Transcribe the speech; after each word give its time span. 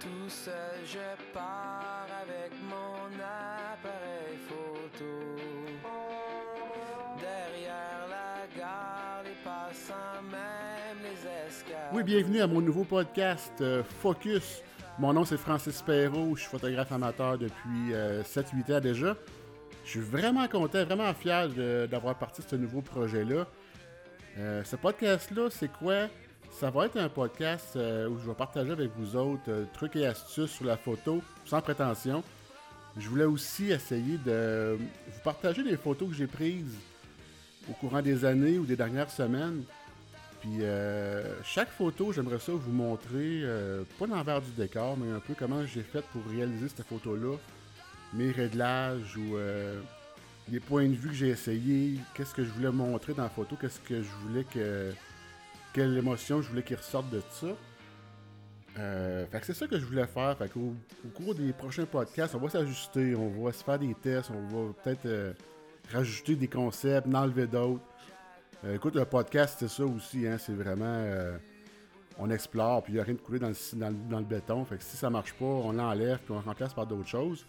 Tout 0.00 0.28
seul, 0.28 0.54
je 0.84 1.32
pars 1.34 2.06
avec 2.22 2.52
mon 2.62 3.06
appareil 3.16 4.38
photo. 4.48 5.04
Derrière 7.18 8.06
la 8.08 8.58
gare, 8.58 9.22
les 9.24 9.34
passants, 9.44 10.22
même 10.30 10.98
les 11.02 11.48
escales. 11.48 11.90
Oui, 11.92 12.02
bienvenue 12.04 12.40
à 12.40 12.46
mon 12.46 12.60
nouveau 12.60 12.84
podcast 12.84 13.54
euh, 13.60 13.82
Focus. 14.00 14.62
Mon 14.98 15.12
nom 15.12 15.24
c'est 15.24 15.36
Francis 15.36 15.82
Perrault, 15.82 16.36
je 16.36 16.42
suis 16.42 16.50
photographe 16.50 16.92
amateur 16.92 17.38
depuis 17.38 17.92
7-8 18.24 18.76
ans 18.76 18.80
déjà. 18.80 19.16
Je 19.84 19.90
suis 19.90 20.00
vraiment 20.00 20.46
content, 20.48 20.84
vraiment 20.84 21.12
fier 21.14 21.48
d'avoir 21.88 22.16
parti 22.18 22.42
de 22.42 22.46
ce 22.46 22.56
nouveau 22.56 22.82
projet-là. 22.82 23.46
Euh, 24.38 24.62
ce 24.62 24.76
podcast-là, 24.76 25.48
c'est 25.50 25.72
quoi? 25.72 26.08
Ça 26.50 26.70
va 26.70 26.86
être 26.86 26.96
un 26.96 27.08
podcast 27.08 27.76
euh, 27.76 28.08
où 28.08 28.18
je 28.18 28.26
vais 28.26 28.34
partager 28.34 28.72
avec 28.72 28.90
vous 28.96 29.14
autres 29.14 29.42
euh, 29.48 29.64
trucs 29.74 29.94
et 29.94 30.06
astuces 30.06 30.50
sur 30.50 30.64
la 30.64 30.76
photo, 30.76 31.22
sans 31.44 31.60
prétention. 31.60 32.24
Je 32.96 33.08
voulais 33.08 33.24
aussi 33.24 33.70
essayer 33.70 34.18
de 34.18 34.76
vous 34.76 35.20
partager 35.22 35.62
des 35.62 35.76
photos 35.76 36.08
que 36.08 36.14
j'ai 36.16 36.26
prises 36.26 36.74
au 37.70 37.74
courant 37.74 38.02
des 38.02 38.24
années 38.24 38.58
ou 38.58 38.64
des 38.64 38.74
dernières 38.74 39.10
semaines. 39.10 39.62
Puis 40.40 40.58
euh, 40.62 41.22
chaque 41.44 41.70
photo, 41.70 42.12
j'aimerais 42.12 42.40
ça 42.40 42.52
vous 42.52 42.72
montrer, 42.72 43.42
euh, 43.44 43.84
pas 43.98 44.06
l'envers 44.06 44.40
du 44.40 44.50
décor, 44.50 44.96
mais 44.96 45.12
un 45.12 45.20
peu 45.20 45.34
comment 45.38 45.64
j'ai 45.64 45.82
fait 45.82 46.02
pour 46.12 46.22
réaliser 46.28 46.68
cette 46.68 46.86
photo-là, 46.86 47.36
mes 48.14 48.32
réglages 48.32 49.16
ou 49.16 49.36
les 50.50 50.60
points 50.60 50.88
de 50.88 50.94
vue 50.94 51.10
que 51.10 51.14
j'ai 51.14 51.28
essayé, 51.28 51.98
qu'est-ce 52.14 52.34
que 52.34 52.42
je 52.42 52.50
voulais 52.50 52.70
montrer 52.72 53.14
dans 53.14 53.24
la 53.24 53.28
photo, 53.28 53.56
qu'est-ce 53.60 53.80
que 53.80 54.02
je 54.02 54.10
voulais 54.22 54.44
que. 54.44 54.92
Quelle 55.78 55.96
émotion 55.96 56.42
je 56.42 56.48
voulais 56.48 56.64
qu'il 56.64 56.76
ressorte 56.76 57.08
de 57.08 57.22
ça. 57.30 57.46
Euh, 58.78 59.26
fait 59.26 59.38
que 59.38 59.46
c'est 59.46 59.54
ça 59.54 59.68
que 59.68 59.78
je 59.78 59.84
voulais 59.84 60.08
faire. 60.08 60.36
Fait 60.36 60.50
au 60.56 60.74
cours 61.14 61.36
des 61.36 61.52
prochains 61.52 61.86
podcasts, 61.86 62.34
on 62.34 62.38
va 62.38 62.48
s'ajuster, 62.48 63.14
on 63.14 63.44
va 63.44 63.52
se 63.52 63.62
faire 63.62 63.78
des 63.78 63.94
tests, 63.94 64.32
on 64.32 64.56
va 64.56 64.72
peut-être 64.82 65.06
euh, 65.06 65.32
rajouter 65.92 66.34
des 66.34 66.48
concepts, 66.48 67.06
en 67.06 67.14
enlever 67.14 67.46
d'autres. 67.46 67.84
Euh, 68.64 68.74
écoute, 68.74 68.96
le 68.96 69.04
podcast, 69.04 69.58
c'est 69.60 69.68
ça 69.68 69.84
aussi, 69.84 70.26
hein, 70.26 70.36
c'est 70.36 70.52
vraiment... 70.52 71.06
on 72.18 72.28
explore, 72.28 72.82
puis 72.82 72.94
il 72.94 72.96
n'y 72.96 73.00
a 73.00 73.04
rien 73.04 73.14
de 73.14 73.20
coulé 73.20 73.38
dans 73.38 73.48
le 74.18 74.24
béton. 74.24 74.64
Fait 74.64 74.78
que 74.78 74.82
si 74.82 74.96
ça 74.96 75.08
marche 75.10 75.32
pas, 75.34 75.44
on 75.44 75.70
l'enlève, 75.70 76.18
puis 76.18 76.34
on 76.34 76.40
remplace 76.40 76.74
par 76.74 76.88
d'autres 76.88 77.06
choses. 77.08 77.46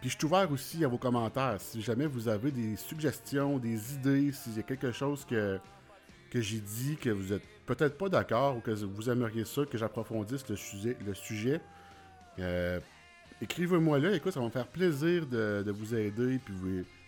Puis 0.00 0.10
je 0.10 0.16
suis 0.16 0.26
ouvert 0.26 0.50
aussi 0.50 0.84
à 0.84 0.88
vos 0.88 0.98
commentaires. 0.98 1.60
Si 1.60 1.82
jamais 1.82 2.06
vous 2.06 2.26
avez 2.26 2.50
des 2.50 2.74
suggestions, 2.74 3.58
des 3.58 3.94
idées, 3.94 4.32
s'il 4.32 4.56
y 4.56 4.58
a 4.58 4.64
quelque 4.64 4.90
chose 4.90 5.24
que, 5.24 5.60
que 6.32 6.40
j'ai 6.40 6.60
dit, 6.60 6.96
que 6.96 7.10
vous 7.10 7.34
êtes 7.34 7.42
peut-être 7.66 7.98
pas 7.98 8.08
d'accord, 8.08 8.56
ou 8.56 8.60
que 8.60 8.70
vous 8.70 9.10
aimeriez 9.10 9.44
ça, 9.44 9.66
que 9.66 9.76
j'approfondisse 9.76 10.48
le 10.48 10.56
sujet, 11.14 11.60
euh, 12.38 12.80
écrivez-moi 13.42 13.98
là. 13.98 14.14
Écoute, 14.16 14.32
ça 14.32 14.40
va 14.40 14.46
me 14.46 14.50
faire 14.50 14.66
plaisir 14.66 15.26
de, 15.26 15.70
vous 15.70 15.94
aider. 15.94 16.40
Puis 16.42 16.54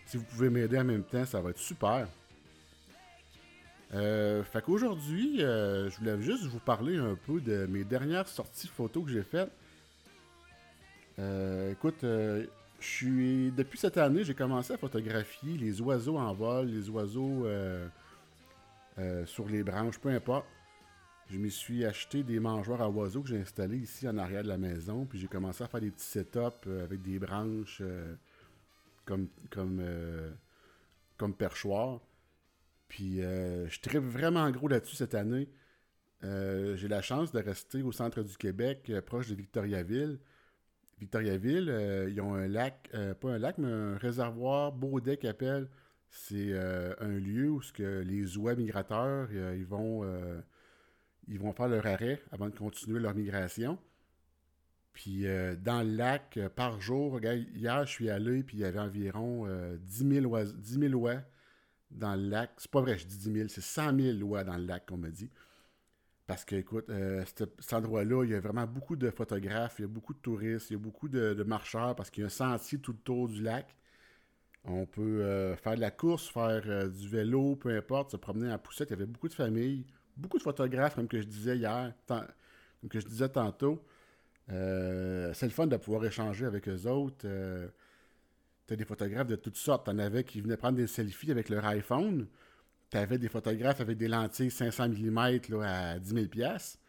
si 0.05 0.17
vous 0.17 0.23
pouvez 0.25 0.51
m'aider 0.51 0.77
en 0.77 0.83
même 0.83 1.03
temps, 1.03 1.25
ça 1.25 1.41
va 1.41 1.49
être 1.49 1.59
super. 1.59 2.07
Euh, 3.95 4.43
fait 4.43 4.63
euh, 4.67 5.89
je 5.89 5.97
voulais 5.97 6.21
juste 6.21 6.43
vous 6.43 6.59
parler 6.59 6.97
un 6.97 7.15
peu 7.15 7.41
de 7.41 7.65
mes 7.65 7.83
dernières 7.83 8.27
sorties 8.27 8.67
photos 8.67 9.05
que 9.05 9.11
j'ai 9.11 9.23
faites. 9.23 9.51
Euh, 11.17 11.71
écoute, 11.71 12.03
euh, 12.03 12.45
je 12.79 12.85
suis 12.85 13.51
depuis 13.51 13.79
cette 13.79 13.97
année, 13.97 14.23
j'ai 14.23 14.35
commencé 14.35 14.73
à 14.73 14.77
photographier 14.77 15.57
les 15.57 15.81
oiseaux 15.81 16.17
en 16.17 16.31
vol, 16.33 16.67
les 16.67 16.89
oiseaux 16.89 17.47
euh, 18.97 19.25
sur 19.25 19.47
les 19.47 19.63
branches, 19.63 19.99
peu 19.99 20.09
importe. 20.09 20.45
Je 21.27 21.37
me 21.37 21.49
suis 21.49 21.83
acheté 21.85 22.23
des 22.23 22.39
mangeoires 22.39 22.81
à 22.81 22.89
oiseaux 22.89 23.23
que 23.23 23.29
j'ai 23.29 23.39
installés 23.39 23.79
ici 23.79 24.07
en 24.07 24.17
arrière 24.17 24.43
de 24.43 24.47
la 24.47 24.57
maison, 24.57 25.05
puis 25.05 25.19
j'ai 25.19 25.27
commencé 25.27 25.63
à 25.63 25.67
faire 25.67 25.81
des 25.81 25.91
petits 25.91 26.05
setups 26.05 26.39
euh, 26.67 26.83
avec 26.83 27.01
des 27.01 27.19
branches 27.19 27.79
euh, 27.81 28.15
comme 29.05 29.27
comme 31.17 31.33
perchoir. 31.35 31.99
Puis 32.87 33.17
je 33.17 33.79
tripe 33.81 34.03
vraiment 34.03 34.49
gros 34.51 34.67
là-dessus 34.67 34.95
cette 34.95 35.15
année. 35.15 35.49
J'ai 36.21 36.87
la 36.87 37.01
chance 37.01 37.31
de 37.31 37.39
rester 37.39 37.81
au 37.83 37.91
centre 37.91 38.23
du 38.23 38.35
Québec, 38.37 38.91
proche 39.05 39.29
de 39.29 39.35
Victoriaville. 39.35 40.19
Victoriaville, 40.99 42.07
ils 42.09 42.19
ont 42.21 42.33
un 42.33 42.47
lac, 42.47 42.89
pas 43.21 43.29
un 43.29 43.37
lac, 43.37 43.57
mais 43.59 43.71
un 43.71 43.97
réservoir 43.97 44.71
Baudet 44.71 45.17
qu'ils 45.17 45.29
appellent. 45.29 45.69
C'est 46.09 46.53
euh, 46.53 46.93
un 46.99 47.19
lieu 47.19 47.49
où 47.51 47.61
ce 47.61 47.73
que 47.73 48.01
les 48.01 48.37
oies 48.37 48.55
migrateurs, 48.55 49.27
euh, 49.31 49.55
ils 49.57 49.65
vont 49.65 50.03
euh, 50.03 50.39
ils 51.27 51.39
vont 51.39 51.51
faire 51.53 51.67
leur 51.67 51.85
arrêt 51.85 52.21
avant 52.31 52.49
de 52.49 52.55
continuer 52.55 52.99
leur 52.99 53.15
migration. 53.15 53.77
Puis 54.93 55.25
dans 55.61 55.85
le 55.85 55.93
lac, 55.93 56.39
par 56.55 56.79
jour, 56.79 57.19
hier 57.19 57.85
je 57.85 57.91
suis 57.91 58.09
allé, 58.09 58.43
puis 58.43 58.57
il 58.57 58.59
y 58.61 58.65
avait 58.65 58.79
environ 58.79 59.45
euh, 59.45 59.77
10 59.81 60.21
000 60.21 60.25
oies, 60.25 60.45
10 60.45 60.79
000 60.79 60.93
oies 60.93 61.21
dans 61.91 62.15
le 62.15 62.29
lac. 62.29 62.51
C'est 62.57 62.71
pas 62.71 62.79
vrai, 62.79 62.97
je 62.97 63.05
dis 63.05 63.17
10 63.17 63.33
000, 63.33 63.47
c'est 63.49 63.61
100 63.61 63.99
000 63.99 64.19
oies 64.21 64.45
dans 64.45 64.55
le 64.55 64.65
lac 64.65 64.85
qu'on 64.85 64.97
m'a 64.97 65.09
dit. 65.09 65.29
Parce 66.27 66.45
que, 66.45 66.55
écoute, 66.55 66.89
cet, 67.25 67.73
endroit-là, 67.73 68.23
il 68.23 68.31
y 68.31 68.35
a 68.35 68.39
vraiment 68.39 68.65
beaucoup 68.65 68.95
de 68.95 69.09
photographes, 69.11 69.75
il 69.79 69.81
y 69.83 69.85
a 69.85 69.89
beaucoup 69.89 70.13
de 70.13 70.19
touristes, 70.19 70.69
il 70.69 70.73
y 70.73 70.75
a 70.77 70.79
beaucoup 70.79 71.09
de 71.09 71.43
marcheurs 71.43 71.95
parce 71.95 72.09
qu'il 72.09 72.21
y 72.21 72.23
a 72.23 72.27
un 72.27 72.29
sentier 72.29 72.79
tout 72.79 72.93
autour 72.93 73.27
du 73.27 73.41
lac. 73.43 73.75
On 74.67 74.85
peut 74.85 75.21
euh, 75.23 75.55
faire 75.55 75.75
de 75.75 75.81
la 75.81 75.91
course, 75.91 76.27
faire 76.29 76.63
euh, 76.67 76.87
du 76.89 77.07
vélo, 77.07 77.55
peu 77.55 77.75
importe, 77.75 78.11
se 78.11 78.17
promener 78.17 78.51
en 78.51 78.57
poussette. 78.57 78.89
Il 78.89 78.93
y 78.93 78.95
avait 78.95 79.05
beaucoup 79.05 79.27
de 79.27 79.33
familles, 79.33 79.85
beaucoup 80.17 80.37
de 80.37 80.43
photographes, 80.43 80.95
comme 80.95 81.07
que 81.07 81.21
je 81.21 81.27
disais 81.27 81.57
hier, 81.57 81.93
tant- 82.07 82.25
comme 82.81 82.89
que 82.89 82.99
je 82.99 83.05
disais 83.05 83.29
tantôt. 83.29 83.83
Euh, 84.51 85.31
c'est 85.33 85.45
le 85.45 85.51
fun 85.51 85.67
de 85.67 85.77
pouvoir 85.77 86.05
échanger 86.05 86.45
avec 86.45 86.67
eux 86.67 86.87
autres. 86.87 87.25
T'as 88.67 88.75
des 88.75 88.85
photographes 88.85 89.27
de 89.27 89.35
toutes 89.35 89.57
sortes. 89.57 89.85
T'en 89.85 89.99
avais 89.99 90.23
qui 90.23 90.41
venaient 90.41 90.57
prendre 90.57 90.77
des 90.77 90.87
selfies 90.87 91.31
avec 91.31 91.49
leur 91.49 91.65
iPhone. 91.65 92.27
T'avais 92.89 93.17
des 93.19 93.29
photographes 93.29 93.81
avec 93.81 93.97
des 93.97 94.07
lentilles 94.07 94.51
500 94.51 94.89
mm 94.89 95.39
là, 95.49 95.91
à 95.91 95.99
10 95.99 96.09
000 96.13 96.25
pièces. 96.27 96.79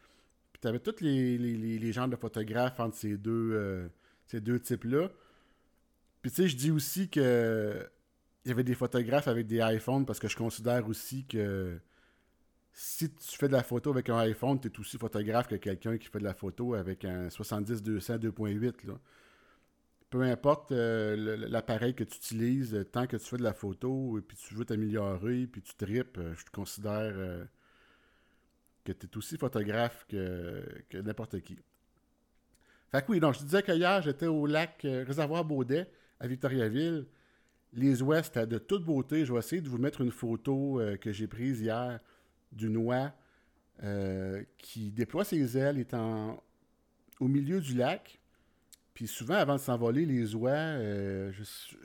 Puis 0.53 0.59
t'avais 0.61 0.79
tous 0.79 1.01
les, 1.01 1.37
les, 1.37 1.55
les, 1.55 1.79
les 1.79 1.93
genres 1.93 2.07
de 2.07 2.15
photographes 2.15 2.79
entre 2.79 2.95
ces 2.95 3.17
deux, 3.17 3.89
ces 4.25 4.41
deux 4.41 4.59
types-là. 4.59 5.09
Puis 6.27 6.33
tu 6.33 6.41
sais, 6.41 6.49
je 6.49 6.57
dis 6.57 6.71
aussi 6.71 7.07
que 7.07 7.89
il 8.43 8.49
y 8.49 8.51
avait 8.51 8.65
des 8.65 8.73
photographes 8.73 9.29
avec 9.29 9.47
des 9.47 9.61
iPhones 9.61 10.05
parce 10.05 10.19
que 10.19 10.27
je 10.27 10.35
considère 10.35 10.85
aussi 10.89 11.23
que 11.25 11.79
si 12.73 13.09
tu 13.09 13.37
fais 13.37 13.47
de 13.47 13.53
la 13.53 13.63
photo 13.63 13.91
avec 13.91 14.09
un 14.09 14.17
iPhone, 14.17 14.59
tu 14.59 14.67
es 14.67 14.77
aussi 14.77 14.97
photographe 14.97 15.47
que 15.47 15.55
quelqu'un 15.55 15.97
qui 15.97 16.09
fait 16.09 16.19
de 16.19 16.25
la 16.25 16.33
photo 16.33 16.73
avec 16.73 17.05
un 17.05 17.29
70-200 17.29 18.17
2.8. 18.19 18.87
là. 18.87 18.99
Peu 20.09 20.21
importe 20.23 20.73
euh, 20.73 21.37
l'appareil 21.47 21.95
que 21.95 22.03
tu 22.03 22.17
utilises, 22.17 22.75
euh, 22.75 22.83
tant 22.83 23.07
que 23.07 23.15
tu 23.15 23.25
fais 23.25 23.37
de 23.37 23.43
la 23.43 23.53
photo 23.53 24.17
et 24.17 24.21
puis 24.21 24.35
tu 24.35 24.53
veux 24.53 24.65
t'améliorer, 24.65 25.47
puis 25.47 25.61
tu 25.61 25.75
tripes, 25.75 26.17
euh, 26.17 26.35
je 26.35 26.43
te 26.43 26.51
considère 26.51 27.15
que 28.83 28.91
tu 28.91 29.07
es 29.07 29.17
aussi 29.17 29.37
photographe 29.37 30.05
que, 30.09 31.01
n'importe 31.01 31.39
qui. 31.39 31.57
Fait 32.91 33.01
que 33.01 33.13
oui, 33.13 33.21
donc 33.21 33.35
je 33.35 33.45
disais 33.45 33.63
que 33.63 33.71
hier, 33.71 34.01
j'étais 34.01 34.27
au 34.27 34.45
lac 34.45 34.81
Réservoir 34.83 35.45
Baudet 35.45 35.89
à 36.19 36.27
Victoriaville. 36.27 37.05
Les 37.73 38.01
ouest 38.01 38.37
de 38.37 38.57
toute 38.57 38.85
beauté. 38.85 39.25
Je 39.25 39.33
vais 39.33 39.39
essayer 39.39 39.61
de 39.61 39.69
vous 39.69 39.77
mettre 39.77 40.01
une 40.01 40.11
photo 40.11 40.79
euh, 40.79 40.97
que 40.97 41.11
j'ai 41.11 41.27
prise 41.27 41.61
hier 41.61 41.99
d'une 42.51 42.77
oie 42.77 43.13
euh, 43.83 44.41
qui 44.57 44.91
déploie 44.91 45.25
ses 45.25 45.57
ailes, 45.57 45.77
est 45.77 45.93
au 47.19 47.27
milieu 47.27 47.59
du 47.59 47.75
lac. 47.75 48.19
Puis 48.93 49.05
souvent, 49.05 49.35
avant 49.35 49.55
de 49.55 49.59
s'envoler, 49.59 50.05
les 50.05 50.33
oies, 50.33 50.49
euh, 50.51 51.31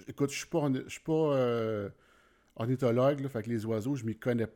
écoute, 0.07 0.31
je 0.31 0.39
suis 0.39 0.47
pas, 0.47 0.67
je 0.73 0.89
suis 0.89 1.01
pas 1.01 1.91
ornithologue, 2.57 3.27
fait 3.29 3.43
que 3.43 3.51
les 3.51 3.67
oiseaux, 3.67 3.97
je 3.97 4.05
m'y 4.05 4.17
connais 4.17 4.49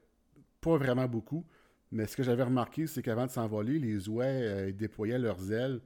pas 0.60 0.78
vraiment 0.78 1.06
beaucoup. 1.06 1.44
Mais 1.92 2.06
ce 2.06 2.16
que 2.16 2.22
j'avais 2.22 2.44
remarqué, 2.44 2.86
c'est 2.86 3.02
qu'avant 3.02 3.26
de 3.26 3.30
s'envoler, 3.30 3.78
les 3.78 4.08
oies 4.08 4.70
déployaient 4.72 5.18
leurs 5.18 5.52
ailes 5.52 5.80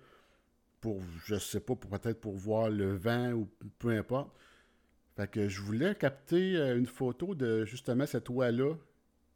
pour, 0.80 1.00
je 1.24 1.36
sais 1.36 1.60
pas, 1.60 1.76
pour 1.76 1.90
peut-être 1.90 2.20
pour 2.20 2.34
voir 2.34 2.70
le 2.70 2.96
vent 2.96 3.32
ou 3.32 3.48
peu 3.78 3.90
importe. 3.90 4.30
Fait 5.16 5.30
que 5.30 5.48
je 5.48 5.60
voulais 5.60 5.94
capter 5.94 6.56
euh, 6.56 6.78
une 6.78 6.86
photo 6.86 7.34
de 7.34 7.64
justement 7.64 8.06
cette 8.06 8.28
oie-là 8.30 8.74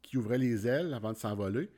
qui 0.03 0.17
ouvrait 0.17 0.39
les 0.39 0.67
ailes 0.67 0.95
avant 0.95 1.13
de 1.13 1.19
s'envoler. 1.19 1.71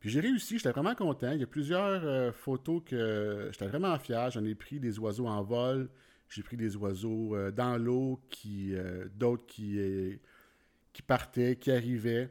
Puis 0.00 0.10
j'ai 0.10 0.20
réussi, 0.20 0.58
j'étais 0.58 0.72
vraiment 0.72 0.94
content. 0.94 1.32
Il 1.32 1.40
y 1.40 1.42
a 1.42 1.46
plusieurs 1.46 2.04
euh, 2.04 2.32
photos 2.32 2.82
que 2.84 3.48
j'étais 3.52 3.68
vraiment 3.68 3.98
fier. 3.98 4.30
J'en 4.30 4.44
ai 4.44 4.54
pris 4.54 4.80
des 4.80 4.98
oiseaux 4.98 5.26
en 5.26 5.42
vol, 5.42 5.88
j'ai 6.28 6.42
pris 6.42 6.56
des 6.56 6.76
oiseaux 6.76 7.36
euh, 7.36 7.50
dans 7.50 7.76
l'eau, 7.76 8.20
qui 8.30 8.74
d'autres 9.14 9.46
qui, 9.46 9.78
qui 10.92 11.02
partaient, 11.02 11.56
qui 11.56 11.70
arrivaient. 11.70 12.30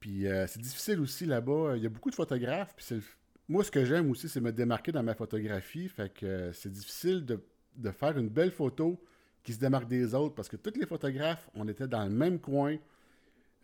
Puis 0.00 0.26
c'est 0.46 0.60
difficile 0.60 1.00
aussi 1.00 1.26
là-bas. 1.26 1.74
Il 1.76 1.82
y 1.82 1.86
a 1.86 1.88
beaucoup 1.88 2.10
de 2.10 2.14
photographes. 2.14 2.74
Moi, 3.48 3.62
ce 3.62 3.70
que 3.70 3.84
j'aime 3.84 4.10
aussi, 4.10 4.28
c'est 4.28 4.40
me 4.40 4.52
démarquer 4.52 4.90
dans 4.92 5.02
ma 5.02 5.14
photographie. 5.14 5.88
Fait 5.88 6.12
que 6.12 6.26
euh, 6.26 6.52
c'est 6.52 6.70
difficile 6.70 7.24
de, 7.24 7.40
faire 7.92 8.18
une 8.18 8.28
belle 8.28 8.50
photo 8.50 9.00
qui 9.44 9.52
se 9.52 9.60
démarque 9.60 9.86
des 9.86 10.14
autres 10.14 10.34
parce 10.34 10.48
que 10.48 10.56
tous 10.56 10.78
les 10.78 10.86
photographes, 10.86 11.48
on 11.54 11.68
était 11.68 11.86
dans 11.86 12.02
le 12.04 12.10
même 12.10 12.40
coin. 12.40 12.76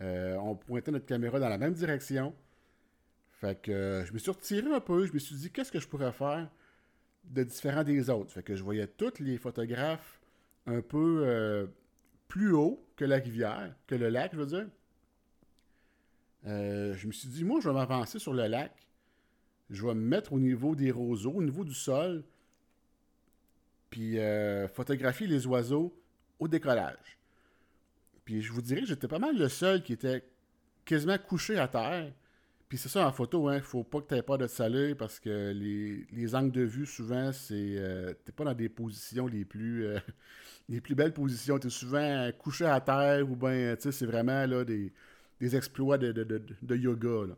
Euh, 0.00 0.37
on 0.37 0.55
pointait 0.55 0.93
notre 0.93 1.06
caméra 1.06 1.40
dans 1.40 1.49
la 1.49 1.58
même 1.58 1.75
direction. 1.75 2.32
Fait 3.40 3.61
que 3.61 3.73
euh, 3.73 4.05
je 4.05 4.12
me 4.12 4.19
suis 4.19 4.31
retiré 4.31 4.73
un 4.73 4.81
peu, 4.81 5.05
je 5.05 5.12
me 5.12 5.19
suis 5.19 5.34
dit 5.34 5.50
qu'est-ce 5.50 5.73
que 5.73 5.81
je 5.81 5.88
pourrais 5.88 6.12
faire 6.12 6.49
de 7.25 7.43
différent 7.43 7.82
des 7.82 8.08
autres? 8.08 8.32
Fait 8.32 8.43
que 8.44 8.55
je 8.55 8.62
voyais 8.62 8.87
tous 8.87 9.19
les 9.19 9.37
photographes 9.37 10.20
un 10.67 10.81
peu 10.81 11.69
plus 12.28 12.52
haut 12.52 12.85
que 12.94 13.05
la 13.05 13.17
rivière, 13.17 13.75
que 13.88 13.96
le 13.96 14.11
lac, 14.11 14.32
je 14.32 14.38
veux 14.38 14.46
dire. 14.46 14.67
Je 16.44 17.06
me 17.06 17.12
suis 17.12 17.28
dit, 17.28 17.43
moi, 17.43 17.61
je 17.61 17.69
vais 17.69 17.75
m'avancer 17.75 18.20
sur 18.20 18.32
le 18.32 18.46
lac. 18.46 18.73
Je 19.73 19.85
vais 19.85 19.95
me 19.95 20.01
mettre 20.01 20.33
au 20.33 20.39
niveau 20.39 20.77
des 20.77 20.91
roseaux, 20.91 21.33
au 21.33 21.43
niveau 21.43 21.65
du 21.65 21.75
sol, 21.75 22.23
puis 23.91 24.17
photographier 24.73 25.27
les 25.27 25.47
oiseaux 25.47 25.93
au 26.39 26.47
décollage. 26.47 27.19
Puis 28.25 28.43
je 28.43 28.53
vous 28.53 28.63
dirais 28.63 28.83
que 28.83 28.87
j'étais 28.87 29.09
pas 29.09 29.19
mal 29.19 29.37
le 29.37 29.49
seul 29.49 29.83
qui 29.83 29.93
était 29.93 30.23
quasiment 30.85 31.19
couché 31.19 31.59
à 31.59 31.69
terre. 31.69 32.13
Puis 32.69 32.79
c'est 32.79 32.89
ça 32.89 33.07
en 33.07 33.13
photo, 33.13 33.49
hein. 33.49 33.61
Faut 33.61 33.85
pas 33.85 34.01
que 34.01 34.09
tu 34.09 34.15
aies 34.15 34.23
pas 34.23 34.39
de 34.39 34.47
soleil 34.47 34.95
parce 34.95 35.21
que 35.21 35.53
les, 35.53 36.35
angles 36.35 36.53
de 36.53 36.63
vue, 36.63 36.87
souvent, 36.87 37.31
c'est. 37.33 37.75
Euh, 37.77 38.15
pas 38.35 38.45
dans 38.45 38.55
des 38.55 38.71
positions 38.71 39.27
les 39.27 39.45
plus. 39.45 39.85
Euh, 39.85 39.99
les 40.69 40.81
plus 40.81 40.95
belles 40.95 41.13
positions. 41.13 41.59
Tu 41.59 41.67
es 41.67 41.71
souvent 41.71 42.31
couché 42.39 42.65
à 42.65 42.81
terre 42.81 43.31
ou 43.31 43.37
bien, 43.37 43.77
tu 43.77 43.83
sais, 43.83 43.93
c'est 43.93 44.07
vraiment 44.07 44.47
là 44.47 44.65
des, 44.65 44.91
exploits 45.55 45.99
de, 45.99 46.13
de, 46.13 46.77
yoga. 46.77 47.35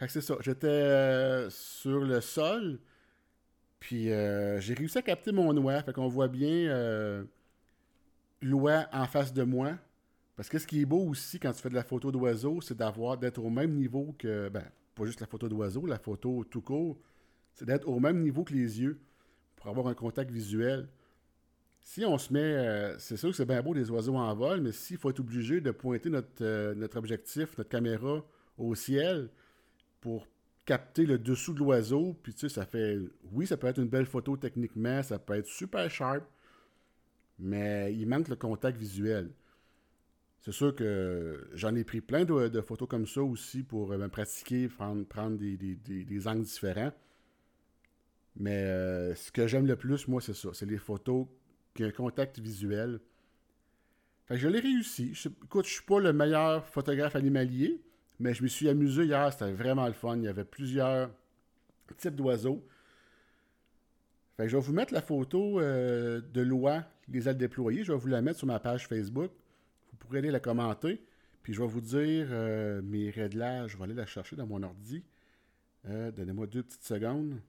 Fait 0.00 0.06
que 0.06 0.12
c'est 0.12 0.20
ça. 0.20 0.34
J'étais 0.40 0.66
euh, 0.66 1.48
sur 1.50 2.00
le 2.00 2.20
sol. 2.20 2.80
Puis 3.78 4.06
j'ai 4.06 4.74
réussi 4.74 4.98
à 4.98 5.02
capter 5.02 5.30
mon 5.30 5.52
noix. 5.52 5.82
Fait 5.82 5.92
qu'on 5.92 6.08
voit 6.08 6.28
bien 6.28 7.24
l'oie 8.42 8.86
en 8.92 9.06
face 9.06 9.32
de 9.32 9.42
moi. 9.42 9.78
Parce 10.36 10.48
que 10.48 10.58
ce 10.58 10.66
qui 10.66 10.80
est 10.80 10.86
beau 10.86 11.06
aussi 11.06 11.38
quand 11.38 11.52
tu 11.52 11.60
fais 11.60 11.68
de 11.68 11.74
la 11.74 11.84
photo 11.84 12.10
d'oiseau, 12.10 12.60
c'est 12.62 12.76
d'avoir 12.76 13.18
d'être 13.18 13.44
au 13.44 13.50
même 13.50 13.74
niveau 13.74 14.14
que. 14.18 14.48
Ben, 14.48 14.64
pas 14.94 15.04
juste 15.04 15.20
la 15.20 15.26
photo 15.26 15.48
d'oiseau, 15.48 15.84
la 15.86 15.98
photo 15.98 16.44
tout 16.44 16.62
court. 16.62 16.98
C'est 17.54 17.66
d'être 17.66 17.86
au 17.86 18.00
même 18.00 18.22
niveau 18.22 18.42
que 18.42 18.54
les 18.54 18.80
yeux 18.80 18.98
pour 19.56 19.68
avoir 19.68 19.88
un 19.88 19.94
contact 19.94 20.30
visuel. 20.30 20.88
Si 21.82 22.04
on 22.04 22.16
se 22.16 22.32
met. 22.32 22.40
Euh, 22.40 22.98
c'est 22.98 23.16
sûr 23.16 23.30
que 23.30 23.36
c'est 23.36 23.44
bien 23.44 23.62
beau 23.62 23.74
des 23.74 23.90
oiseaux 23.90 24.16
en 24.16 24.34
vol, 24.34 24.60
mais 24.62 24.72
s'il 24.72 24.96
faut 24.96 25.10
être 25.10 25.20
obligé 25.20 25.60
de 25.60 25.70
pointer 25.70 26.10
notre, 26.10 26.28
euh, 26.42 26.74
notre 26.74 26.96
objectif, 26.98 27.56
notre 27.58 27.68
caméra 27.68 28.24
au 28.56 28.74
ciel 28.74 29.28
pour 30.00 30.26
capter 30.64 31.06
le 31.06 31.18
dessous 31.18 31.52
de 31.52 31.58
l'oiseau, 31.58 32.16
puis 32.22 32.34
tu 32.34 32.40
sais, 32.40 32.48
ça 32.48 32.66
fait. 32.66 32.98
Oui, 33.32 33.46
ça 33.46 33.56
peut 33.56 33.66
être 33.66 33.78
une 33.78 33.88
belle 33.88 34.06
photo 34.06 34.36
techniquement, 34.36 35.02
ça 35.02 35.18
peut 35.18 35.34
être 35.34 35.46
super 35.46 35.90
sharp, 35.90 36.24
mais 37.38 37.94
il 37.94 38.06
manque 38.06 38.28
le 38.28 38.36
contact 38.36 38.78
visuel. 38.78 39.30
C'est 40.40 40.52
sûr 40.52 40.74
que 40.74 41.48
j'en 41.52 41.74
ai 41.74 41.84
pris 41.84 42.00
plein 42.00 42.24
de, 42.24 42.60
photos 42.62 42.88
comme 42.88 43.06
ça 43.06 43.22
aussi 43.22 43.62
pour 43.62 43.92
euh, 43.92 43.98
me 43.98 44.08
pratiquer, 44.08 44.68
prendre, 44.68 45.04
prendre 45.04 45.36
des, 45.36 46.28
angles 46.28 46.44
différents. 46.44 46.92
Mais 48.36 48.64
euh, 48.64 49.14
ce 49.14 49.30
que 49.30 49.46
j'aime 49.46 49.66
le 49.66 49.76
plus, 49.76 50.08
moi, 50.08 50.22
c'est 50.22 50.34
ça. 50.34 50.48
C'est 50.54 50.64
les 50.64 50.78
photos 50.78 51.26
qui 51.74 51.84
ont 51.84 51.88
un 51.88 51.90
contact 51.90 52.38
visuel. 52.38 53.00
Fait 54.24 54.34
que 54.34 54.40
je 54.40 54.48
l'ai 54.48 54.60
réussi. 54.60 55.12
Écoute, 55.44 55.66
je 55.66 55.72
suis 55.72 55.84
pas 55.84 56.00
le 56.00 56.14
meilleur 56.14 56.66
photographe 56.66 57.16
animalier, 57.16 57.82
mais 58.20 58.34
je 58.34 58.42
me 58.42 58.48
suis 58.48 58.68
amusé 58.68 59.04
hier. 59.04 59.32
C'était 59.32 59.52
vraiment 59.52 59.86
le 59.86 59.92
fun. 59.92 60.16
Il 60.16 60.24
y 60.24 60.28
avait 60.28 60.44
plusieurs 60.44 61.10
types 61.96 62.14
d'oiseaux. 62.14 62.64
Je 64.38 64.56
vais 64.56 64.62
vous 64.62 64.72
mettre 64.72 64.94
la 64.94 65.02
photo 65.02 65.60
euh, 65.60 66.22
de 66.32 66.40
l'oie, 66.40 66.84
les 67.08 67.28
ailes 67.28 67.36
déployées. 67.36 67.84
Je 67.84 67.92
vais 67.92 67.98
vous 67.98 68.08
la 68.08 68.22
mettre 68.22 68.38
sur 68.38 68.46
ma 68.46 68.58
page 68.58 68.86
Facebook 68.86 69.32
pourrez 70.10 70.18
aller 70.18 70.32
la 70.32 70.40
commenter. 70.40 71.00
Puis 71.44 71.54
je 71.54 71.60
vais 71.62 71.68
vous 71.68 71.80
dire 71.80 72.26
euh, 72.30 72.82
mes 72.82 73.10
réglages. 73.10 73.72
Je 73.72 73.76
vais 73.76 73.84
aller 73.84 73.94
la 73.94 74.06
chercher 74.06 74.34
dans 74.34 74.46
mon 74.46 74.62
ordi. 74.64 75.04
Euh, 75.86 76.10
donnez-moi 76.10 76.48
deux 76.48 76.64
petites 76.64 76.82
secondes. 76.82 77.40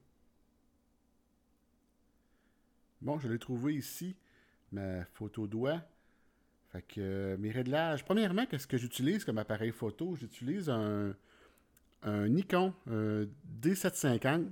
Bon, 3.01 3.17
je 3.17 3.27
l'ai 3.27 3.39
trouvé 3.39 3.73
ici, 3.73 4.15
ma 4.71 5.03
photo 5.05 5.47
doigt. 5.47 5.81
Fait 6.71 6.81
que 6.81 7.01
euh, 7.01 7.37
mes 7.37 7.51
réglages. 7.51 8.05
Premièrement, 8.05 8.45
qu'est-ce 8.45 8.67
que 8.67 8.77
j'utilise 8.77 9.25
comme 9.25 9.37
appareil 9.37 9.71
photo? 9.71 10.15
J'utilise 10.15 10.69
un, 10.69 11.13
un 12.03 12.27
Nikon 12.29 12.73
un 12.89 13.25
D750 13.61 14.51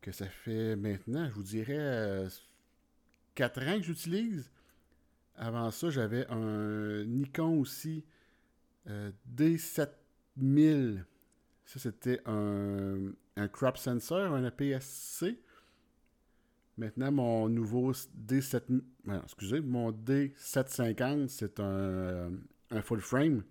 que 0.00 0.12
ça 0.12 0.26
fait 0.26 0.76
maintenant, 0.76 1.28
je 1.28 1.34
vous 1.34 1.42
dirais, 1.42 2.26
4 3.34 3.62
ans 3.68 3.78
que 3.78 3.82
j'utilise. 3.82 4.50
Avant 5.34 5.70
ça, 5.70 5.90
j'avais 5.90 6.26
un 6.28 7.04
Nikon 7.04 7.60
aussi 7.60 8.04
euh, 8.88 9.10
D7000. 9.34 11.04
Ça, 11.64 11.80
c'était 11.80 12.20
un, 12.26 13.12
crop 13.52 13.76
sensor, 13.76 14.32
un 14.32 14.44
APS-C. 14.44 15.40
Maintenant, 16.78 17.10
mon 17.10 17.48
nouveau 17.48 17.92
D7... 17.92 18.82
excusez, 19.24 19.60
mon 19.60 19.92
D750, 19.92 21.28
c'est 21.28 21.58
un, 21.58 22.30
un, 22.70 22.82
full 22.82 23.00
frame. 23.00 23.44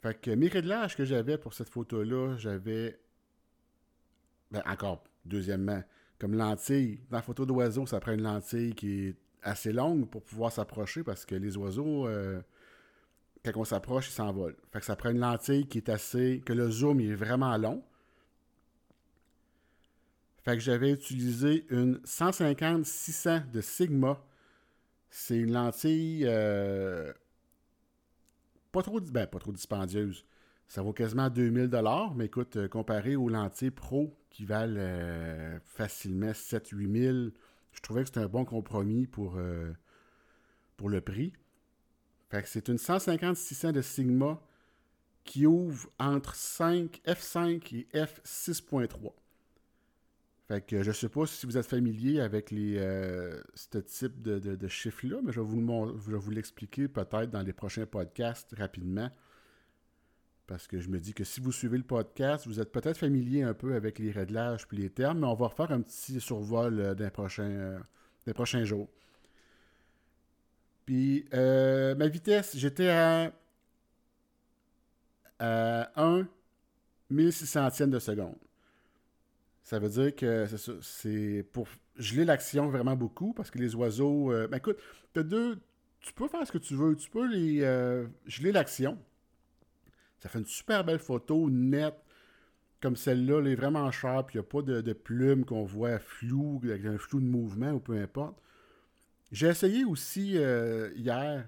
Fait 0.00 0.20
que 0.20 0.30
mes 0.30 0.48
réglages 0.48 0.96
que 0.96 1.04
j'avais 1.04 1.38
pour 1.38 1.54
cette 1.54 1.68
photo-là, 1.68 2.36
j'avais... 2.36 3.00
Ben, 4.52 4.62
encore, 4.66 5.02
deuxièmement, 5.24 5.82
comme 6.18 6.34
lentille. 6.34 7.00
Dans 7.10 7.16
la 7.16 7.22
photo 7.22 7.44
d'oiseau, 7.46 7.86
ça 7.86 7.98
prend 7.98 8.12
une 8.12 8.22
lentille 8.22 8.74
qui 8.74 9.08
est 9.08 9.16
assez 9.42 9.72
longue 9.72 10.08
pour 10.08 10.22
pouvoir 10.22 10.52
s'approcher 10.52 11.02
parce 11.02 11.24
que 11.26 11.34
les 11.34 11.56
oiseaux, 11.56 12.06
euh, 12.06 12.40
quand 13.44 13.52
on 13.56 13.64
s'approche, 13.64 14.08
ils 14.08 14.12
s'envolent. 14.12 14.56
Fait 14.72 14.80
que 14.80 14.86
ça 14.86 14.96
prend 14.96 15.10
une 15.10 15.18
lentille 15.18 15.66
qui 15.66 15.78
est 15.78 15.88
assez. 15.88 16.42
que 16.44 16.52
le 16.52 16.70
zoom 16.70 17.00
est 17.00 17.14
vraiment 17.14 17.56
long. 17.56 17.82
Fait 20.44 20.54
que 20.56 20.60
j'avais 20.60 20.90
utilisé 20.90 21.66
une 21.70 21.96
150-600 22.04 23.50
de 23.50 23.60
Sigma. 23.60 24.22
C'est 25.10 25.36
une 25.36 25.52
lentille 25.52 26.24
euh, 26.26 27.12
pas, 28.72 28.82
trop, 28.82 29.00
ben, 29.00 29.26
pas 29.26 29.38
trop 29.38 29.52
dispendieuse. 29.52 30.24
Ça 30.68 30.82
vaut 30.82 30.92
quasiment 30.92 31.30
2000 31.30 31.70
mais 32.16 32.26
écoute, 32.26 32.56
euh, 32.56 32.68
comparé 32.68 33.16
aux 33.16 33.28
lentilles 33.28 33.70
pro 33.70 34.16
qui 34.30 34.44
valent 34.44 35.60
facilement 35.64 36.32
7-8000 36.32 37.32
je 37.74 37.80
trouvais 37.80 38.02
que 38.02 38.08
c'était 38.08 38.20
un 38.20 38.28
bon 38.28 38.44
compromis 38.44 39.06
pour, 39.06 39.34
euh, 39.36 39.72
pour 40.76 40.88
le 40.88 41.00
prix. 41.00 41.32
Fait 42.30 42.42
que 42.42 42.48
c'est 42.48 42.68
une 42.68 42.78
150-600 42.78 43.72
de 43.72 43.82
Sigma 43.82 44.40
qui 45.24 45.46
ouvre 45.46 45.88
entre 45.98 46.34
5, 46.34 47.00
F5 47.06 47.74
et 47.74 47.86
F6.3. 47.92 49.12
Fait 50.48 50.60
que 50.60 50.82
je 50.82 50.88
ne 50.88 50.94
sais 50.94 51.08
pas 51.08 51.26
si 51.26 51.46
vous 51.46 51.56
êtes 51.56 51.66
familier 51.66 52.20
avec 52.20 52.50
les, 52.50 52.76
euh, 52.78 53.40
ce 53.54 53.78
type 53.78 54.20
de, 54.20 54.38
de, 54.38 54.68
chiffres-là, 54.68 55.20
mais 55.24 55.32
je 55.32 55.40
vais 55.40 55.46
vous, 55.46 55.98
je 56.04 56.10
vais 56.10 56.18
vous 56.18 56.30
l'expliquer 56.30 56.86
peut-être 56.86 57.30
dans 57.30 57.42
les 57.42 57.54
prochains 57.54 57.86
podcasts 57.86 58.54
rapidement. 58.58 59.10
Parce 60.46 60.66
que 60.66 60.78
je 60.78 60.88
me 60.88 60.98
dis 61.00 61.14
que 61.14 61.24
si 61.24 61.40
vous 61.40 61.52
suivez 61.52 61.78
le 61.78 61.84
podcast, 61.84 62.46
vous 62.46 62.60
êtes 62.60 62.70
peut-être 62.70 62.98
familier 62.98 63.42
un 63.42 63.54
peu 63.54 63.74
avec 63.74 63.98
les 63.98 64.10
réglages 64.10 64.68
puis 64.68 64.76
les 64.76 64.90
termes, 64.90 65.20
mais 65.20 65.26
on 65.26 65.34
va 65.34 65.46
refaire 65.46 65.72
un 65.72 65.80
petit 65.80 66.20
survol 66.20 66.80
euh, 66.80 66.94
euh, 66.94 67.78
des 68.26 68.34
prochains 68.34 68.64
jours. 68.64 68.88
Puis 70.84 71.26
euh, 71.32 71.94
ma 71.94 72.08
vitesse, 72.08 72.56
j'étais 72.56 72.90
à, 72.90 73.32
à 75.38 76.02
1 76.02 76.28
1600 77.08 77.86
de 77.86 77.98
seconde. 77.98 78.36
Ça 79.64 79.80
veut 79.80 79.88
dire 79.88 80.14
que 80.14 80.46
c'est 80.82 81.44
pour 81.52 81.66
geler 81.96 82.24
l'action 82.24 82.68
vraiment 82.68 82.94
beaucoup 82.94 83.32
parce 83.32 83.50
que 83.50 83.58
les 83.58 83.74
oiseaux. 83.74 84.30
ben 84.48 84.58
écoute, 84.58 84.78
as 85.16 85.22
deux. 85.22 85.58
Tu 86.00 86.12
peux 86.12 86.28
faire 86.28 86.46
ce 86.46 86.52
que 86.52 86.58
tu 86.58 86.74
veux. 86.74 86.94
Tu 86.94 87.10
peux 87.10 87.26
les 87.26 87.60
geler 88.26 88.52
l'action. 88.52 88.98
Ça 90.24 90.30
fait 90.30 90.38
une 90.38 90.46
super 90.46 90.84
belle 90.84 91.00
photo, 91.00 91.50
nette, 91.50 92.02
comme 92.80 92.96
celle-là. 92.96 93.40
Elle 93.40 93.48
est 93.48 93.54
vraiment 93.56 93.90
sharp. 93.90 94.32
Il 94.32 94.38
n'y 94.38 94.40
a 94.40 94.42
pas 94.42 94.62
de, 94.62 94.92
plumes 94.94 95.44
qu'on 95.44 95.64
voit 95.64 95.98
flou, 95.98 96.62
avec 96.64 96.86
un 96.86 96.96
flou 96.96 97.20
de 97.20 97.26
mouvement 97.26 97.72
ou 97.72 97.78
peu 97.78 97.92
importe. 97.98 98.40
J'ai 99.32 99.48
essayé 99.48 99.84
aussi 99.84 100.38
euh, 100.38 100.90
hier 100.94 101.46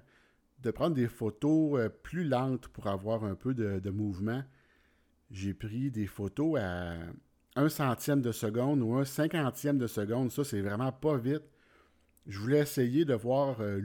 de 0.61 0.69
prendre 0.69 0.95
des 0.95 1.07
photos 1.07 1.79
euh, 1.79 1.89
plus 1.89 2.23
lentes 2.23 2.67
pour 2.67 2.85
avoir 2.85 3.23
un 3.23 3.33
peu 3.33 3.55
de, 3.55 3.89
mouvement. 3.89 4.43
J'ai 5.31 5.55
pris 5.55 5.89
des 5.89 6.05
photos 6.05 6.59
à 6.59 6.97
un 7.57 7.69
centième 7.69 8.21
de 8.21 8.31
seconde 8.31 8.81
ou 8.81 8.95
un 8.95 9.05
cinquantième 9.05 9.77
de 9.77 9.87
seconde. 9.87 10.31
Ça, 10.31 10.43
c'est 10.43 10.61
vraiment 10.61 10.91
pas 10.91 11.17
vite. 11.17 11.43
Je 12.27 12.39
voulais 12.39 12.59
essayer 12.59 13.05
de 13.05 13.13
voir 13.13 13.57
euh, 13.61 13.79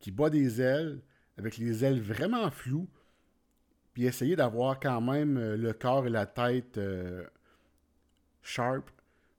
qui 0.00 0.10
bat 0.10 0.30
des 0.30 0.60
ailes 0.60 1.00
avec 1.38 1.58
les 1.58 1.84
ailes 1.84 2.00
vraiment 2.00 2.50
floues 2.50 2.88
puis 3.96 4.04
essayer 4.04 4.36
d'avoir 4.36 4.78
quand 4.78 5.00
même 5.00 5.38
euh, 5.38 5.56
le 5.56 5.72
corps 5.72 6.06
et 6.06 6.10
la 6.10 6.26
tête 6.26 6.76
euh, 6.76 7.24
sharp, 8.42 8.90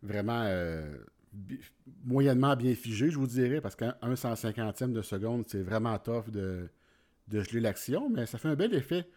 vraiment 0.02 0.42
euh, 0.48 0.98
moyennement 2.04 2.56
bien 2.56 2.74
figé, 2.74 3.12
je 3.12 3.20
vous 3.20 3.28
dirais, 3.28 3.62
parce 3.62 3.76
qu'un 3.76 3.94
150e 4.02 4.94
de 4.94 5.04
seconde, 5.04 5.44
c'est 5.48 5.62
vraiment 5.62 6.00
tough 6.00 6.32
de, 6.32 6.68
de 7.28 7.44
geler 7.44 7.60
l'action, 7.60 8.10
mais 8.10 8.26
ça 8.26 8.40
fait 8.40 8.48
un 8.48 8.56
bel 8.56 8.74
effet. 8.74 9.08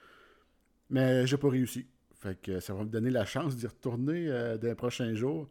Mais 0.91 1.27
j'ai 1.27 1.39
pas 1.39 1.49
réussi. 1.49 1.87
Fait 2.21 2.39
que 2.39 2.61
ça 2.61 2.75
va 2.75 2.85
me 2.85 2.91
donner 2.91 3.11
la 3.11 3.25
chance 3.25 3.57
d'y 3.57 3.67
retourner 3.67 4.29
euh, 4.29 4.59
dans 4.59 4.69
les 4.69 4.75
prochains 4.75 5.15
jours. 5.15 5.49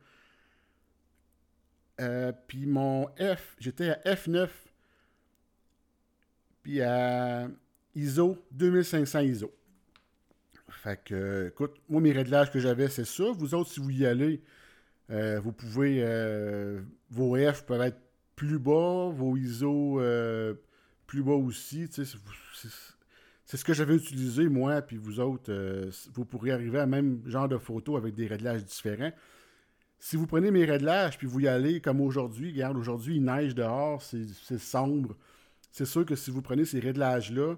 Euh, 1.99 2.31
puis 2.47 2.67
mon 2.67 3.07
F, 3.17 3.55
j'étais 3.59 3.89
à 3.89 3.99
F9. 4.15 4.47
Puis 6.61 6.81
à 6.81 7.49
ISO, 7.95 8.38
2500 8.51 9.19
ISO. 9.21 9.51
Fait 10.69 11.01
que, 11.03 11.47
écoute, 11.47 11.75
moi, 11.89 11.99
mes 12.01 12.11
réglages 12.11 12.51
que 12.51 12.59
j'avais, 12.59 12.88
c'est 12.88 13.05
ça. 13.05 13.31
Vous 13.31 13.55
autres, 13.55 13.71
si 13.71 13.79
vous 13.79 13.89
y 13.89 14.05
allez, 14.05 14.41
euh, 15.09 15.39
vous 15.39 15.51
pouvez. 15.51 16.03
vos 17.09 17.35
F 17.35 17.65
peuvent 17.65 17.81
être 17.81 17.99
plus 18.35 18.59
bas, 18.59 19.09
vos 19.09 19.35
ISO 19.35 19.99
plus 21.07 21.23
bas 21.23 21.33
aussi. 21.33 21.88
C'est 21.91 22.05
c'est 23.49 23.57
ce 23.57 23.65
que 23.65 23.73
j'avais 23.73 23.95
utilisé, 23.95 24.47
moi, 24.47 24.79
puis 24.83 24.97
vous 24.97 25.19
autres, 25.19 25.51
euh, 25.51 25.89
vous 26.13 26.23
pourrez 26.23 26.51
arriver 26.51 26.77
à 26.77 26.85
même 26.85 27.23
genre 27.25 27.47
de 27.47 27.57
photo 27.57 27.97
avec 27.97 28.13
des 28.13 28.27
réglages 28.27 28.63
différents. 28.63 29.11
Si 29.97 30.17
vous 30.17 30.27
prenez 30.27 30.51
mes 30.51 30.65
réglages, 30.65 31.17
puis 31.17 31.25
vous 31.25 31.39
y 31.39 31.47
allez 31.47 31.81
comme 31.81 31.99
aujourd'hui, 31.99 32.51
regarde, 32.51 32.77
aujourd'hui, 32.77 33.15
il 33.15 33.23
neige 33.23 33.55
dehors, 33.55 34.03
c'est 34.03 34.59
sombre. 34.59 35.15
C'est 35.71 35.85
sûr 35.85 36.05
que 36.05 36.15
si 36.15 36.29
vous 36.29 36.43
prenez 36.43 36.63
ces 36.63 36.79
réglages-là, 36.79 37.55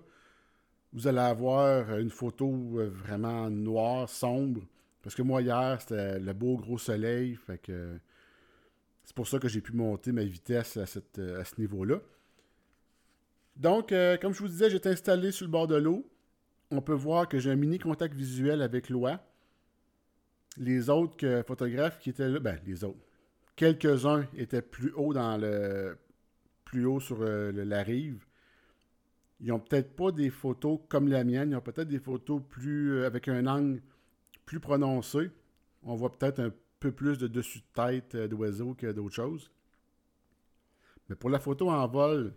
vous 0.94 1.08
allez 1.08 1.20
avoir 1.20 1.98
une 1.98 2.10
photo 2.10 2.80
euh, 2.80 2.90
vraiment 2.90 3.50
noire, 3.50 4.08
sombre. 4.08 4.62
Parce 5.04 5.14
que 5.14 5.24
moi, 5.24 5.42
hier, 5.42 5.78
c'était 5.82 6.20
le 6.20 6.32
beau 6.32 6.56
gros 6.56 6.78
soleil. 6.78 7.36
Fait 7.36 7.58
que 7.58 8.00
c'est 9.04 9.16
pour 9.16 9.28
ça 9.28 9.40
que 9.40 9.50
j'ai 9.50 9.60
pu 9.60 9.74
monter 9.74 10.14
ma 10.14 10.24
vitesse 10.24 10.78
à 10.78 10.86
ce 10.86 11.02
niveau-là. 11.58 12.00
Donc, 13.62 13.92
euh, 13.92 14.18
comme 14.18 14.34
je 14.34 14.40
vous 14.40 14.48
disais, 14.48 14.72
j'étais 14.72 14.90
installé 14.90 15.32
sur 15.32 15.46
le 15.46 15.52
bord 15.52 15.68
de 15.68 15.76
l'eau. 15.76 16.10
On 16.72 16.82
peut 16.82 16.96
voir 16.96 17.28
que 17.28 17.38
j'ai 17.38 17.52
un 17.52 17.56
mini 17.56 17.78
contact 17.78 18.16
visuel 18.16 18.60
avec 18.64 18.90
l'OA. 18.90 19.24
Les 20.58 20.90
autres 20.90 21.44
photographes 21.46 22.00
qui 22.00 22.10
étaient 22.10 22.28
là, 22.28 22.40
ben 22.40 22.60
les 22.66 22.84
autres, 22.84 22.98
quelques-uns 23.56 24.26
étaient 24.36 24.64
plus 24.64 24.92
haut 24.94 25.14
dans 25.14 25.38
le, 25.38 25.96
plus 26.66 26.86
haut 26.86 27.00
sur 27.00 27.18
euh, 27.22 27.52
la 27.52 27.84
rive. 27.84 28.26
Ils 29.42 29.50
n'ont 29.50 29.60
peut-être 29.60 29.96
pas 29.96 30.12
des 30.12 30.32
photos 30.32 30.80
comme 30.90 31.08
la 31.08 31.24
mienne. 31.24 31.52
Ils 31.52 31.56
ont 31.56 31.62
peut-être 31.62 31.88
des 31.88 32.00
photos 32.00 32.42
plus 32.50 32.94
euh, 32.94 33.06
avec 33.06 33.28
un 33.28 33.46
angle 33.46 33.80
plus 34.48 34.60
prononcé. 34.60 35.30
On 35.84 35.94
voit 35.94 36.12
peut-être 36.12 36.40
un 36.40 36.52
peu 36.80 36.92
plus 36.92 37.20
de 37.20 37.28
dessus 37.28 37.60
de 37.60 37.66
tête 37.76 38.16
d'oiseau 38.16 38.74
que 38.74 38.92
d'autres 38.92 39.14
choses. 39.14 39.52
Mais 41.10 41.16
pour 41.16 41.30
la 41.30 41.40
photo 41.40 41.70
en 41.70 41.88
vol, 41.88 42.34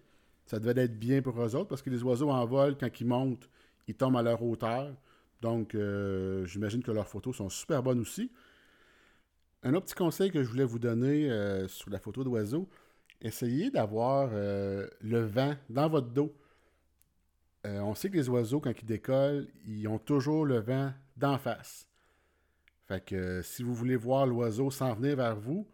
ça 0.47 0.59
devait 0.59 0.83
être 0.83 0.99
bien 0.99 1.23
pour 1.23 1.41
eux 1.41 1.55
autres 1.55 1.69
parce 1.69 1.83
que 1.83 1.91
les 1.91 2.03
oiseaux 2.03 2.31
en 2.31 2.45
vol, 2.45 2.77
quand 2.79 3.01
ils 3.01 3.07
montent, 3.07 3.49
ils 3.89 3.95
tombent 3.95 4.17
à 4.17 4.23
leur 4.23 4.43
hauteur. 4.43 4.95
Donc, 5.41 5.75
euh, 5.75 6.47
j'imagine 6.47 6.83
que 6.83 6.91
leurs 6.91 7.09
photos 7.09 7.37
sont 7.37 7.49
super 7.49 7.83
bonnes 7.83 8.01
aussi. 8.01 8.31
Un 9.63 9.75
autre 9.75 9.87
petit 9.87 9.95
conseil 9.95 10.31
que 10.31 10.43
je 10.43 10.49
voulais 10.49 10.65
vous 10.65 10.79
donner 10.79 11.31
euh, 11.31 11.69
sur 11.69 11.91
la 11.91 11.99
photo 11.99 12.23
d'oiseau, 12.25 12.69
essayez 13.23 13.71
d'avoir 13.71 14.31
euh, 14.33 14.87
le 15.01 15.21
vent 15.21 15.55
dans 15.71 15.89
votre 15.89 16.09
dos. 16.09 16.35
on 17.65 17.95
sait 17.95 18.11
que 18.11 18.17
les 18.17 18.29
oiseaux, 18.29 18.61
quand 18.61 18.73
ils 18.79 18.87
décollent, 18.87 19.49
ils 19.67 19.89
ont 19.89 19.99
toujours 19.99 20.45
le 20.45 20.59
vent 20.59 20.93
d'en 21.17 21.39
face. 21.39 21.87
Fait 22.87 23.03
que 23.03 23.41
si 23.41 23.63
vous 23.63 23.75
voulez 23.75 23.97
voir 23.97 24.27
l'oiseau 24.27 24.71
s'en 24.71 24.95
venir 24.95 25.17
vers 25.17 25.37
vous, 25.37 25.67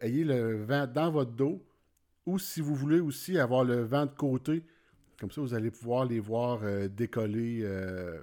ayez 0.00 0.24
le 0.24 0.62
vent 0.64 0.86
dans 0.86 1.10
votre 1.10 1.32
dos 1.32 1.62
si 2.38 2.60
vous 2.60 2.74
voulez 2.74 3.00
aussi 3.00 3.38
avoir 3.38 3.64
le 3.64 3.82
vent 3.82 4.06
de 4.06 4.12
côté, 4.12 4.64
comme 5.18 5.30
ça 5.30 5.40
vous 5.40 5.54
allez 5.54 5.70
pouvoir 5.70 6.04
les 6.04 6.20
voir 6.20 6.60
euh, 6.62 6.88
décoller 6.88 7.60
euh, 7.62 8.20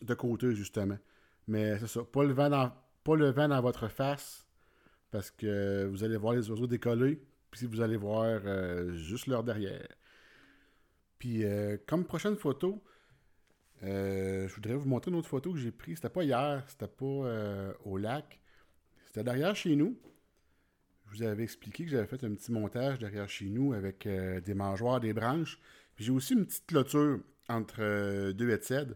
de 0.00 0.14
côté 0.14 0.54
justement. 0.54 0.98
Mais 1.48 1.78
c'est 1.78 1.88
ça, 1.88 2.04
pas 2.04 2.22
le, 2.24 2.32
vent 2.32 2.48
dans, 2.48 2.72
pas 3.04 3.16
le 3.16 3.30
vent 3.30 3.48
dans 3.48 3.60
votre 3.60 3.88
face, 3.88 4.46
parce 5.10 5.30
que 5.30 5.84
vous 5.86 6.04
allez 6.04 6.16
voir 6.16 6.34
les 6.34 6.48
oiseaux 6.50 6.66
décoller, 6.66 7.20
puis 7.50 7.66
vous 7.66 7.80
allez 7.80 7.96
voir 7.96 8.24
euh, 8.24 8.92
juste 8.94 9.26
leur 9.26 9.42
derrière. 9.42 9.88
Puis 11.18 11.44
comme 11.86 12.04
prochaine 12.04 12.34
photo, 12.34 12.82
je 13.80 14.52
voudrais 14.54 14.74
vous 14.74 14.88
montrer 14.88 15.12
une 15.12 15.18
autre 15.18 15.28
photo 15.28 15.52
que 15.52 15.58
j'ai 15.58 15.70
prise. 15.70 15.98
C'était 15.98 16.08
pas 16.08 16.24
hier, 16.24 16.64
c'était 16.66 16.88
pas 16.88 17.74
au 17.84 17.96
lac. 17.96 18.40
C'était 19.06 19.22
derrière 19.22 19.54
chez 19.54 19.76
nous. 19.76 19.96
Vous 21.12 21.22
avais 21.22 21.42
expliqué 21.42 21.84
que 21.84 21.90
j'avais 21.90 22.06
fait 22.06 22.24
un 22.24 22.32
petit 22.32 22.50
montage 22.50 22.98
derrière 22.98 23.28
chez 23.28 23.44
nous 23.44 23.74
avec 23.74 24.06
euh, 24.06 24.40
des 24.40 24.54
mangeoires, 24.54 24.98
des 24.98 25.12
branches. 25.12 25.58
J'ai 25.98 26.10
aussi 26.10 26.32
une 26.32 26.46
petite 26.46 26.66
clôture 26.66 27.20
entre 27.50 27.82
euh, 27.82 28.32
deux 28.32 28.48
headsets. 28.48 28.94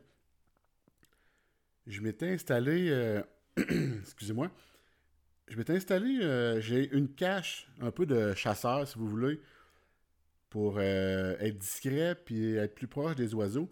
Je 1.87 2.00
m'étais 2.00 2.30
installé. 2.30 2.88
Euh, 2.88 3.23
excusez-moi. 4.00 4.50
Je 5.49 5.58
m'étais 5.58 5.75
installé. 5.75 6.61
j'ai 6.62 6.90
une 6.90 7.14
cache, 7.14 7.70
un 7.80 7.90
peu 7.90 8.06
de 8.06 8.32
chasseur, 8.35 8.88
si 8.88 8.99
vous 8.99 9.08
voulez, 9.08 9.40
pour 10.49 10.80
être 10.80 11.58
discret 11.58 12.16
puis 12.16 12.54
être 12.54 12.75
plus 12.75 12.88
proche 12.88 13.14
des 13.14 13.32
oiseaux. 13.35 13.70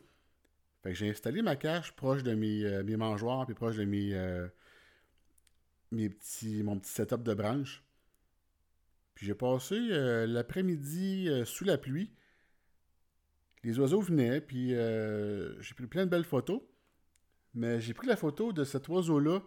J'ai 0.85 1.11
installé 1.11 1.43
ma 1.43 1.57
cache 1.57 1.93
proche 1.97 2.23
de 2.23 2.35
mes, 2.35 2.83
mes 2.85 2.97
mangeoires 2.97 3.45
puis 3.45 3.57
proche 3.57 3.77
de 3.77 3.85
mes, 3.85 4.15
mes 5.91 6.11
petits, 6.11 6.63
mon 6.63 6.79
petit 6.79 6.93
setup 6.93 7.25
de 7.25 7.35
branches. 7.35 7.84
Puis 9.14 9.26
j'ai 9.26 9.35
passé 9.35 9.76
euh, 9.76 10.26
l'après-midi 10.26 11.28
euh, 11.28 11.44
sous 11.44 11.64
la 11.64 11.78
pluie. 11.78 12.11
Les 13.62 13.78
oiseaux 13.78 14.00
venaient, 14.00 14.40
puis 14.40 14.75
euh, 14.75 15.61
j'ai 15.62 15.75
pris 15.75 15.87
plein 15.87 16.04
de 16.04 16.11
belles 16.11 16.25
photos. 16.25 16.61
Mais 17.54 17.80
j'ai 17.80 17.94
pris 17.94 18.06
la 18.06 18.16
photo 18.16 18.52
de 18.52 18.64
cet 18.64 18.88
oiseau-là 18.88 19.40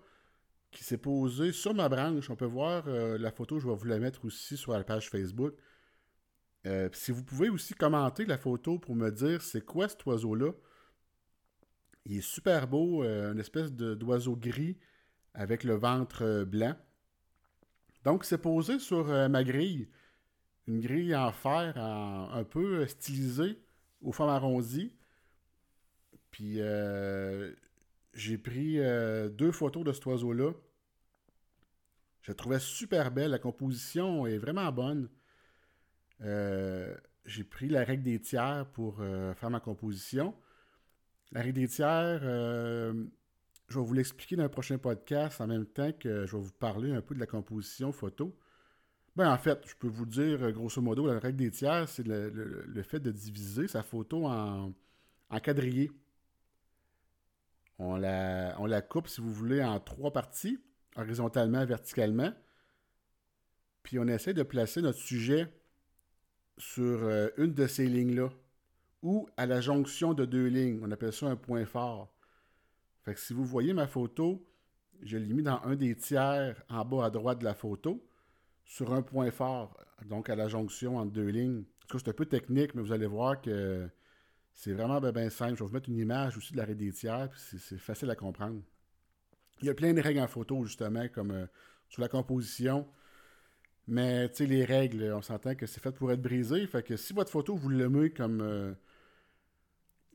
qui 0.71 0.83
s'est 0.83 0.97
posé 0.97 1.51
sur 1.51 1.73
ma 1.73 1.89
branche. 1.89 2.29
On 2.29 2.35
peut 2.37 2.45
voir 2.45 2.87
la 2.87 3.31
photo, 3.31 3.59
je 3.59 3.67
vais 3.67 3.75
vous 3.75 3.85
la 3.85 3.99
mettre 3.99 4.23
aussi 4.23 4.55
sur 4.55 4.71
la 4.71 4.83
page 4.85 5.09
Facebook. 5.09 5.53
si 6.93 7.11
vous 7.11 7.23
pouvez 7.23 7.49
aussi 7.49 7.73
commenter 7.73 8.25
la 8.25 8.37
photo 8.37 8.79
pour 8.79 8.95
me 8.95 9.09
dire 9.11 9.41
c'est 9.41 9.65
quoi 9.65 9.89
cet 9.89 10.05
oiseau-là. 10.05 10.53
Il 12.05 12.17
est 12.17 12.21
super 12.21 12.69
beau, 12.69 13.03
une 13.03 13.39
espèce 13.39 13.73
d'oiseau 13.73 14.37
gris 14.37 14.77
avec 15.33 15.65
le 15.65 15.75
ventre 15.75 16.45
blanc. 16.45 16.75
Donc, 18.07 18.23
c'est 18.23 18.37
posé 18.37 18.79
sur 18.79 19.09
euh, 19.09 19.27
ma 19.27 19.43
grille. 19.43 19.89
Une 20.65 20.79
grille 20.79 21.13
en 21.13 21.33
fer 21.33 21.77
un 21.77 22.45
peu 22.45 22.87
stylisée, 22.87 23.61
aux 24.01 24.13
formes 24.13 24.29
arrondies. 24.29 24.95
Puis, 26.31 26.61
euh, 26.61 27.51
j'ai 28.13 28.37
pris 28.37 28.79
euh, 28.79 29.27
deux 29.27 29.51
photos 29.51 29.83
de 29.83 29.91
cet 29.91 30.05
oiseau-là. 30.05 30.53
Je 32.21 32.31
la 32.31 32.35
trouvais 32.35 32.59
super 32.59 33.11
belle. 33.11 33.31
La 33.31 33.39
composition 33.39 34.25
est 34.25 34.37
vraiment 34.37 34.71
bonne. 34.71 35.09
j'ai 36.21 37.43
pris 37.43 37.67
la 37.67 37.83
règle 37.83 38.03
des 38.03 38.21
tiers 38.21 38.67
pour 38.71 38.99
faire 39.35 39.49
ma 39.49 39.59
composition. 39.59 40.33
La 41.33 41.41
règle 41.41 41.59
des 41.59 41.67
tiers, 41.67 42.21
je 43.67 43.79
vais 43.79 43.85
vous 43.85 43.93
l'expliquer 43.93 44.35
dans 44.35 44.43
un 44.43 44.49
prochain 44.49 44.77
podcast 44.77 45.41
en 45.41 45.47
même 45.47 45.65
temps 45.65 45.91
que 45.91 46.25
je 46.25 46.35
vais 46.35 46.41
vous 46.41 46.53
parler 46.53 46.91
un 46.91 47.01
peu 47.01 47.15
de 47.15 47.19
la 47.19 47.25
composition 47.25 47.91
photo. 47.91 48.35
Ben, 49.15 49.31
en 49.31 49.37
fait, 49.37 49.67
je 49.67 49.75
peux 49.75 49.87
vous 49.87 50.05
dire, 50.05 50.43
euh, 50.43 50.51
grosso 50.51 50.81
modo, 50.81 51.07
la 51.07 51.19
règle 51.19 51.37
des 51.37 51.51
tiers, 51.51 51.89
c'est 51.89 52.05
le, 52.05 52.83
fait 52.83 52.99
de 52.99 53.11
diviser 53.11 53.67
sa 53.67 53.81
photo 53.83 54.27
en, 54.27 54.73
en. 55.29 55.41
On 57.79 57.95
la, 57.95 58.55
on 58.59 58.65
la 58.65 58.81
coupe, 58.81 59.07
si 59.07 59.21
vous 59.21 59.33
voulez, 59.33 59.63
en 59.63 59.79
trois 59.79 60.11
parties, 60.11 60.59
horizontalement, 60.95 61.65
verticalement. 61.65 62.31
Puis 63.83 63.99
on 63.99 64.07
essaie 64.07 64.33
de 64.33 64.43
placer 64.43 64.81
notre 64.81 64.99
sujet 64.99 65.47
sur 66.57 67.03
euh, 67.03 67.29
une 67.37 67.53
de 67.53 67.67
ces 67.67 67.87
lignes-là, 67.87 68.29
ou 69.01 69.27
à 69.37 69.45
la 69.45 69.61
jonction 69.61 70.13
de 70.13 70.25
deux 70.25 70.47
lignes. 70.47 70.79
On 70.83 70.91
appelle 70.91 71.13
ça 71.13 71.27
un 71.27 71.35
point 71.35 71.65
fort. 71.65 72.13
Fait 73.07 73.13
que 73.13 73.21
si 73.21 73.31
vous 73.31 73.45
voyez 73.45 73.71
ma 73.71 73.87
photo, 73.87 74.45
je 75.01 75.15
l'ai 75.15 75.33
mis 75.33 75.41
dans 75.41 75.61
un 75.63 75.77
des 75.77 75.95
tiers 75.95 76.61
en 76.67 76.83
bas 76.83 77.05
à 77.05 77.09
droite 77.09 77.39
de 77.39 77.45
la 77.45 77.53
photo, 77.53 78.05
sur 78.65 78.93
un 78.93 79.01
point 79.01 79.31
fort, 79.31 79.79
donc 80.09 80.29
à 80.29 80.35
la 80.35 80.49
jonction 80.49 80.97
entre 80.97 81.13
deux 81.13 81.29
lignes. 81.29 81.63
c'est 81.89 82.09
un 82.09 82.11
peu 82.11 82.25
technique, 82.25 82.75
mais 82.75 82.81
vous 82.81 82.91
allez 82.91 83.05
voir 83.05 83.41
que 83.41 83.87
c'est 84.51 84.73
vraiment 84.73 84.99
bien, 84.99 85.29
simple. 85.29 85.53
Je 85.53 85.63
vais 85.63 85.67
vous 85.69 85.73
mettre 85.73 85.87
une 85.87 85.99
image 85.99 86.37
aussi 86.37 86.51
de 86.51 86.57
l'arrêt 86.57 86.75
des 86.75 86.91
tiers, 86.91 87.29
puis 87.29 87.39
c'est 87.57 87.77
facile 87.77 88.09
à 88.09 88.15
comprendre. 88.17 88.59
Il 89.61 89.67
y 89.67 89.69
a 89.69 89.73
plein 89.73 89.93
de 89.93 90.01
règles 90.01 90.19
en 90.19 90.27
photo, 90.27 90.65
justement, 90.65 91.07
comme 91.07 91.31
euh, 91.31 91.45
sur 91.87 92.01
la 92.01 92.09
composition. 92.09 92.85
Mais, 93.87 94.27
tu 94.27 94.35
sais, 94.35 94.47
les 94.47 94.65
règles, 94.65 95.13
on 95.15 95.21
s'entend 95.21 95.55
que 95.55 95.65
c'est 95.65 95.81
fait 95.81 95.93
pour 95.93 96.11
être 96.11 96.21
brisé. 96.21 96.67
Fait 96.67 96.83
que 96.83 96.97
si 96.97 97.13
votre 97.13 97.31
photo, 97.31 97.55
vous 97.55 97.69
l'aimez 97.69 98.09
comme... 98.09 98.41
Euh, 98.41 98.73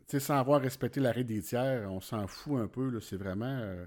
sans 0.08 0.38
avoir 0.38 0.60
respecté 0.60 1.00
l'arrêt 1.00 1.24
des 1.24 1.42
tiers, 1.42 1.90
on 1.90 2.00
s'en 2.00 2.26
fout 2.26 2.60
un 2.60 2.68
peu. 2.68 3.00
C'est 3.00 3.16
vraiment. 3.16 3.58
Euh, 3.60 3.84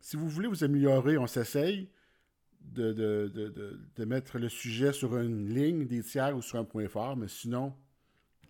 si 0.00 0.16
vous 0.16 0.28
voulez 0.28 0.48
vous 0.48 0.64
améliorer, 0.64 1.18
on 1.18 1.26
s'essaye 1.26 1.90
de, 2.60 2.92
de, 2.92 4.04
mettre 4.04 4.38
le 4.38 4.48
sujet 4.48 4.92
sur 4.92 5.16
une 5.18 5.48
ligne 5.48 5.86
des 5.86 6.02
tiers 6.02 6.36
ou 6.36 6.42
sur 6.42 6.58
un 6.58 6.64
point 6.64 6.88
fort, 6.88 7.16
mais 7.16 7.28
sinon, 7.28 7.74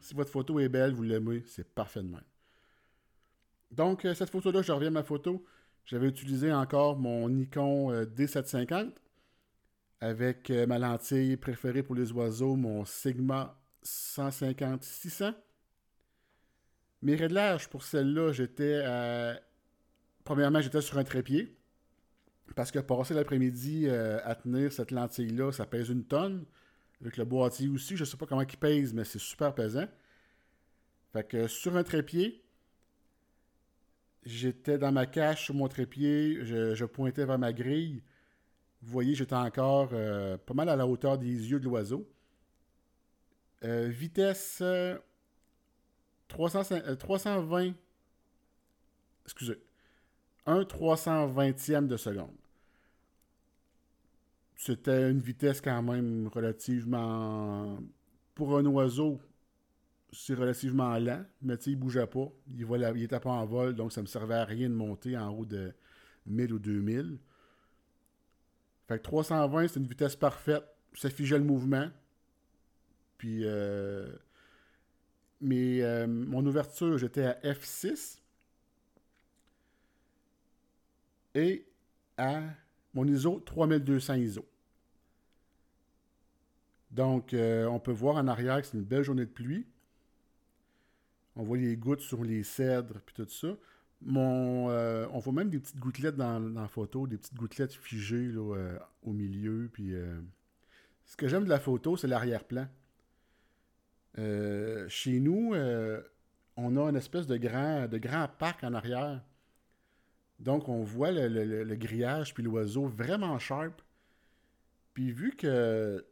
si 0.00 0.14
votre 0.14 0.30
photo 0.30 0.58
est 0.60 0.68
belle, 0.68 0.92
vous 0.92 1.02
l'aimez, 1.02 1.42
c'est 1.46 1.68
parfait 1.74 2.02
de 2.02 2.08
même. 2.08 2.24
Donc, 3.70 4.04
euh, 4.04 4.14
cette 4.14 4.30
photo-là, 4.30 4.62
je 4.62 4.72
reviens 4.72 4.88
à 4.88 4.92
ma 4.92 5.02
photo. 5.02 5.44
J'avais 5.84 6.08
utilisé 6.08 6.52
encore 6.52 6.96
mon 6.96 7.28
Nikon 7.28 7.92
euh, 7.92 8.04
D750 8.04 8.92
avec 10.00 10.50
ma 10.50 10.78
lentille 10.78 11.36
préférée 11.38 11.82
pour 11.82 11.94
les 11.94 12.12
oiseaux, 12.12 12.56
mon 12.56 12.84
Sigma 12.84 13.58
150-600. 13.84 15.34
Mes 17.04 17.14
réglages 17.14 17.68
pour 17.68 17.84
celle-là, 17.84 18.32
j'étais 18.32 18.82
à... 18.84 19.38
Premièrement, 20.24 20.60
j'étais 20.60 20.80
sur 20.80 20.98
un 20.98 21.04
trépied. 21.04 21.56
Parce 22.56 22.70
que 22.70 22.78
passer 22.80 23.14
l'après-midi 23.14 23.88
à 23.88 24.34
tenir 24.34 24.72
cette 24.72 24.90
lentille-là, 24.90 25.52
ça 25.52 25.66
pèse 25.66 25.90
une 25.90 26.04
tonne. 26.04 26.44
Avec 27.00 27.16
le 27.16 27.24
boîtier 27.24 27.68
aussi, 27.68 27.96
je 27.96 28.02
ne 28.02 28.06
sais 28.06 28.16
pas 28.16 28.26
comment 28.26 28.40
il 28.40 28.56
pèse, 28.56 28.92
mais 28.94 29.04
c'est 29.04 29.18
super 29.18 29.54
pesant. 29.54 29.86
Fait 31.12 31.28
que 31.28 31.46
sur 31.46 31.76
un 31.76 31.84
trépied, 31.84 32.42
j'étais 34.24 34.78
dans 34.78 34.90
ma 34.90 35.06
cache 35.06 35.44
sur 35.44 35.54
mon 35.54 35.68
trépied, 35.68 36.44
je, 36.44 36.84
pointais 36.84 37.24
vers 37.24 37.38
ma 37.38 37.52
grille. 37.52 38.02
Vous 38.82 38.92
voyez, 38.92 39.14
j'étais 39.14 39.34
encore 39.34 39.90
euh, 39.92 40.36
pas 40.38 40.54
mal 40.54 40.68
à 40.68 40.76
la 40.76 40.86
hauteur 40.86 41.18
des 41.18 41.26
yeux 41.26 41.60
de 41.60 41.64
l'oiseau. 41.64 42.10
Euh, 43.62 43.88
vitesse 43.88 44.62
320. 46.28 47.66
Euh, 47.66 47.70
excusez. 49.24 49.62
1 50.46 50.62
320e 50.62 51.86
de 51.86 51.96
seconde. 51.96 52.34
C'était 54.56 55.10
une 55.10 55.20
vitesse 55.20 55.60
quand 55.60 55.82
même 55.82 56.28
relativement. 56.28 57.78
Pour 58.34 58.56
un 58.56 58.66
oiseau, 58.66 59.20
c'est 60.12 60.34
relativement 60.34 60.96
lent, 60.98 61.24
mais 61.42 61.54
il 61.66 61.76
bougeait 61.76 62.06
pas. 62.06 62.30
Il, 62.48 62.66
il 62.96 63.02
était 63.02 63.20
pas 63.20 63.30
en 63.30 63.46
vol, 63.46 63.74
donc 63.74 63.92
ça 63.92 64.00
me 64.00 64.06
servait 64.06 64.34
à 64.34 64.44
rien 64.44 64.68
de 64.68 64.74
monter 64.74 65.16
en 65.16 65.30
haut 65.30 65.44
de 65.44 65.72
1000 66.26 66.52
ou 66.52 66.58
2000. 66.58 67.18
Fait 68.88 68.98
que 68.98 69.02
320, 69.02 69.68
c'est 69.68 69.80
une 69.80 69.86
vitesse 69.86 70.16
parfaite. 70.16 70.64
Ça 70.94 71.10
figeait 71.10 71.38
le 71.38 71.44
mouvement. 71.44 71.88
Puis, 73.18 73.42
euh, 73.44 74.08
mais 75.44 75.82
euh, 75.82 76.06
mon 76.06 76.44
ouverture, 76.46 76.96
j'étais 76.96 77.24
à 77.24 77.34
F6. 77.44 78.18
Et 81.34 81.66
à 82.16 82.42
mon 82.94 83.06
ISO, 83.06 83.40
3200 83.40 84.14
ISO. 84.14 84.46
Donc, 86.90 87.34
euh, 87.34 87.66
on 87.66 87.78
peut 87.78 87.92
voir 87.92 88.16
en 88.16 88.26
arrière 88.26 88.60
que 88.60 88.68
c'est 88.68 88.78
une 88.78 88.84
belle 88.84 89.02
journée 89.02 89.26
de 89.26 89.30
pluie. 89.30 89.66
On 91.36 91.42
voit 91.42 91.58
les 91.58 91.76
gouttes 91.76 92.00
sur 92.00 92.24
les 92.24 92.42
cèdres, 92.42 93.00
puis 93.04 93.14
tout 93.14 93.28
ça. 93.28 93.48
Mon, 94.00 94.70
euh, 94.70 95.06
on 95.12 95.18
voit 95.18 95.32
même 95.32 95.50
des 95.50 95.58
petites 95.58 95.78
gouttelettes 95.78 96.16
dans, 96.16 96.38
la 96.38 96.68
photo, 96.68 97.06
des 97.06 97.18
petites 97.18 97.34
gouttelettes 97.34 97.74
figées 97.74 98.30
euh, 98.34 98.78
au 99.02 99.12
milieu. 99.12 99.68
Puis, 99.72 99.92
ce 101.04 101.16
que 101.16 101.28
j'aime 101.28 101.44
de 101.44 101.50
la 101.50 101.60
photo, 101.60 101.96
c'est 101.98 102.06
l'arrière-plan. 102.06 102.66
Chez 104.16 105.20
nous, 105.20 105.54
on 106.56 106.76
a 106.76 106.88
une 106.88 106.96
espèce 106.96 107.26
de 107.26 107.36
grand, 107.36 107.88
de 107.88 107.98
parc 108.38 108.64
en 108.64 108.74
arrière. 108.74 109.22
Donc, 110.38 110.68
on 110.68 110.82
voit 110.82 111.10
le, 111.12 111.74
grillage 111.74 112.34
puis 112.34 112.42
l'oiseau 112.42 112.86
vraiment 112.86 113.38
sharp. 113.38 113.80
Puis, 114.92 115.10
vu 115.10 115.34
que 115.36 116.04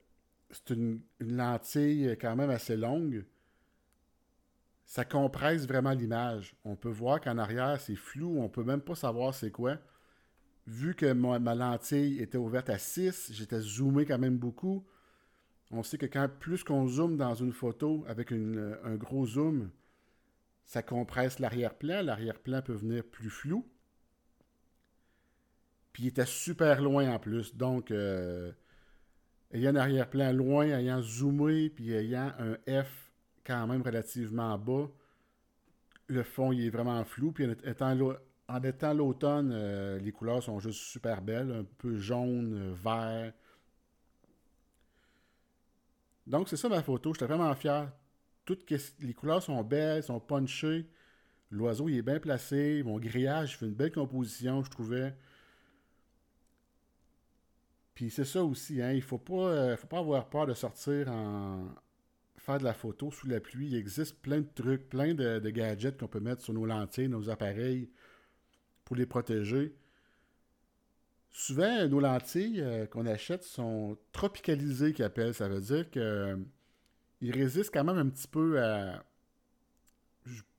c'est 0.51 0.71
une, 0.71 1.01
lentille 1.21 2.17
quand 2.21 2.37
même 2.37 2.51
assez 2.51 2.77
longue, 2.77 3.25
ça 4.85 5.05
compresse 5.05 5.67
vraiment 5.67 5.93
l'image. 5.93 6.55
On 6.65 6.77
peut 6.77 6.91
voir 6.91 7.21
qu'en 7.21 7.39
arrière, 7.39 7.81
c'est 7.81 7.97
flou, 7.97 8.41
on 8.41 8.49
peut 8.49 8.65
même 8.65 8.81
pas 8.81 8.95
savoir 8.95 9.35
c'est 9.35 9.51
quoi. 9.51 9.79
Vu 10.67 10.95
que 10.95 11.13
ma, 11.13 11.55
lentille 11.55 12.21
était 12.21 12.39
ouverte 12.39 12.71
à 12.71 12.79
6, 12.79 13.31
j'étais 13.33 13.61
zoomé 13.61 14.05
quand 14.05 14.19
même 14.19 14.39
beaucoup. 14.39 14.87
On 15.73 15.83
sait 15.83 15.99
que 15.99 16.07
quand 16.07 16.29
plus 16.39 16.63
qu'on 16.65 16.87
zoome 16.87 17.17
dans 17.17 17.35
une 17.35 17.53
photo 17.53 18.05
avec 18.07 18.31
un 18.31 18.95
gros 18.97 19.27
zoom, 19.27 19.71
ça 20.65 20.83
compresse 20.83 21.39
l'arrière-plan. 21.39 22.03
L'arrière-plan 22.03 22.63
peut 22.63 22.75
venir 22.75 23.05
plus 23.05 23.31
flou. 23.31 23.67
Puis 25.93 26.05
il 26.05 26.07
était 26.09 26.27
super 26.27 26.81
loin 26.81 27.11
en 27.11 27.19
plus. 27.19 27.55
Donc, 27.55 27.91
euh, 27.91 28.53
ayant 29.53 29.71
un 29.71 29.77
arrière-plan 29.77 30.33
loin, 30.33 30.67
ayant 30.67 31.03
zoomé, 31.03 31.71
puis 31.71 31.93
ayant 31.93 32.33
un 32.39 32.83
F 32.83 33.13
quand 33.45 33.67
même 33.67 33.83
relativement 33.83 34.59
bas. 34.59 34.89
Le 36.09 36.23
fond, 36.23 36.53
est 36.53 36.71
vraiment 36.71 37.05
flou. 37.05 37.33
Puis 37.33 37.47
en 38.49 38.63
étant 38.63 38.95
l'automne, 38.95 39.53
euh, 39.55 39.99
les 39.99 40.13
couleurs 40.13 40.43
sont 40.43 40.59
juste 40.59 40.81
super 40.81 41.23
belles. 41.23 41.53
Un 41.53 41.65
peu 41.79 41.97
jaune, 41.97 42.55
euh, 42.55 42.75
vert. 42.75 43.33
Donc, 46.27 46.49
c'est 46.49 46.57
ça 46.57 46.69
ma 46.69 46.83
photo. 46.83 47.13
J'étais 47.13 47.27
vraiment 47.27 47.55
fier. 47.55 47.93
Toutes 48.45 48.69
les 49.01 49.15
couleurs 49.15 49.43
sont 49.43 49.63
belles, 49.63 50.03
sont 50.03 50.21
punchées. 50.21 50.87
L'oiseau, 51.51 51.89
il 51.89 51.99
est 51.99 52.03
bien 52.03 52.19
placé. 52.19 52.83
Mon 52.83 52.99
grillage, 52.99 53.59
fait 53.59 53.67
une 53.67 53.75
belle 53.75 53.93
composition, 53.93 54.65
je 54.65 54.71
trouvais. 54.71 55.15
Puis 57.95 58.11
c'est 58.11 58.25
ça 58.25 58.43
aussi, 58.43 58.81
hein, 58.81 58.93
il 58.93 59.03
faut 59.03 59.19
pas, 59.19 59.35
euh, 59.35 59.77
faut 59.77 59.87
pas 59.87 59.99
avoir 59.99 60.29
peur 60.29 60.47
de 60.47 60.55
sortir 60.55 61.11
en, 61.11 61.67
faire 62.43 62.59
de 62.59 62.65
la 62.65 62.75
photo 62.75 63.11
sous 63.11 63.29
la 63.29 63.41
pluie. 63.41 63.69
Il 63.69 63.77
existe 63.77 64.21
plein 64.21 64.41
de 64.41 64.49
trucs, 64.55 64.89
plein 64.89 65.15
de, 65.15 65.39
gadgets 65.51 65.99
qu'on 65.99 66.09
peut 66.09 66.21
mettre 66.21 66.43
sur 66.43 66.53
nos 66.53 66.67
lentilles, 66.67 67.09
nos 67.09 67.31
appareils 67.31 67.91
pour 68.85 68.97
les 68.97 69.07
protéger. 69.07 69.75
Souvent, 71.33 71.89
nos 71.89 71.99
lentilles 72.01 72.61
euh, 72.61 72.87
qu'on 72.87 73.07
achète 73.07 73.43
sont 73.43 73.97
tropicalisées, 74.13 74.93
qu'ils 74.93 75.05
appellent. 75.05 75.33
Ça 75.33 75.49
veut 75.49 75.63
dire 75.63 75.91
qu'ils 75.91 76.03
euh, 76.03 76.37
résistent 77.23 77.73
quand 77.73 77.85
même 77.85 77.97
un 77.97 78.09
petit 78.09 78.29
peu 78.29 78.63
à. 78.63 79.03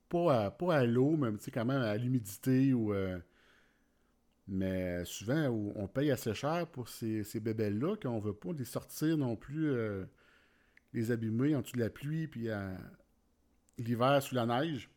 Pas 0.10 0.46
à, 0.46 0.52
pas 0.52 0.78
à 0.78 0.86
l'eau, 0.86 1.16
mais 1.18 1.30
quand 1.52 1.66
même 1.66 1.82
à 1.82 1.96
l'humidité. 1.98 2.72
Euh, 2.74 3.20
mais 4.48 5.06
souvent, 5.06 5.48
on 5.76 5.88
paye 5.88 6.12
assez 6.12 6.34
cher 6.34 6.68
pour 6.68 6.90
ces, 6.90 7.24
ces 7.24 7.40
bébelles-là 7.40 7.96
qu'on 7.96 8.18
ne 8.18 8.22
veut 8.22 8.34
pas 8.34 8.52
les 8.54 8.66
sortir 8.66 9.18
non 9.18 9.36
plus 9.36 9.74
les 10.94 11.12
abîmer 11.12 11.56
en 11.56 11.62
dessous 11.62 11.78
de 11.78 11.80
la 11.80 11.90
pluie, 11.90 12.28
puis 12.28 12.50
l'hiver 13.78 14.22
sous 14.22 14.36
la 14.36 14.46
neige. 14.46 14.90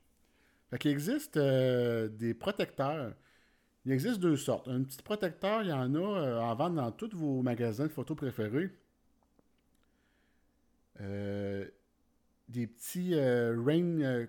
Fait 0.70 0.78
qu'il 0.78 0.90
existe 0.90 1.38
des 1.38 2.34
protecteurs. 2.34 3.14
Il 3.86 3.92
existe 3.92 4.20
deux 4.20 4.36
sortes. 4.36 4.68
Un 4.68 4.82
petit 4.82 5.02
protecteur, 5.02 5.62
il 5.62 5.68
y 5.68 5.72
en 5.72 5.94
a 5.94 5.98
euh, 5.98 6.40
en 6.40 6.54
vente 6.54 6.74
dans 6.74 6.92
tous 6.92 7.10
vos 7.14 7.40
magasins 7.40 7.86
de 7.86 7.92
photos 7.92 8.16
préférés. 8.16 8.70
Euh, 11.00 11.66
des 12.48 12.66
petits 12.66 13.14
rain. 13.14 14.26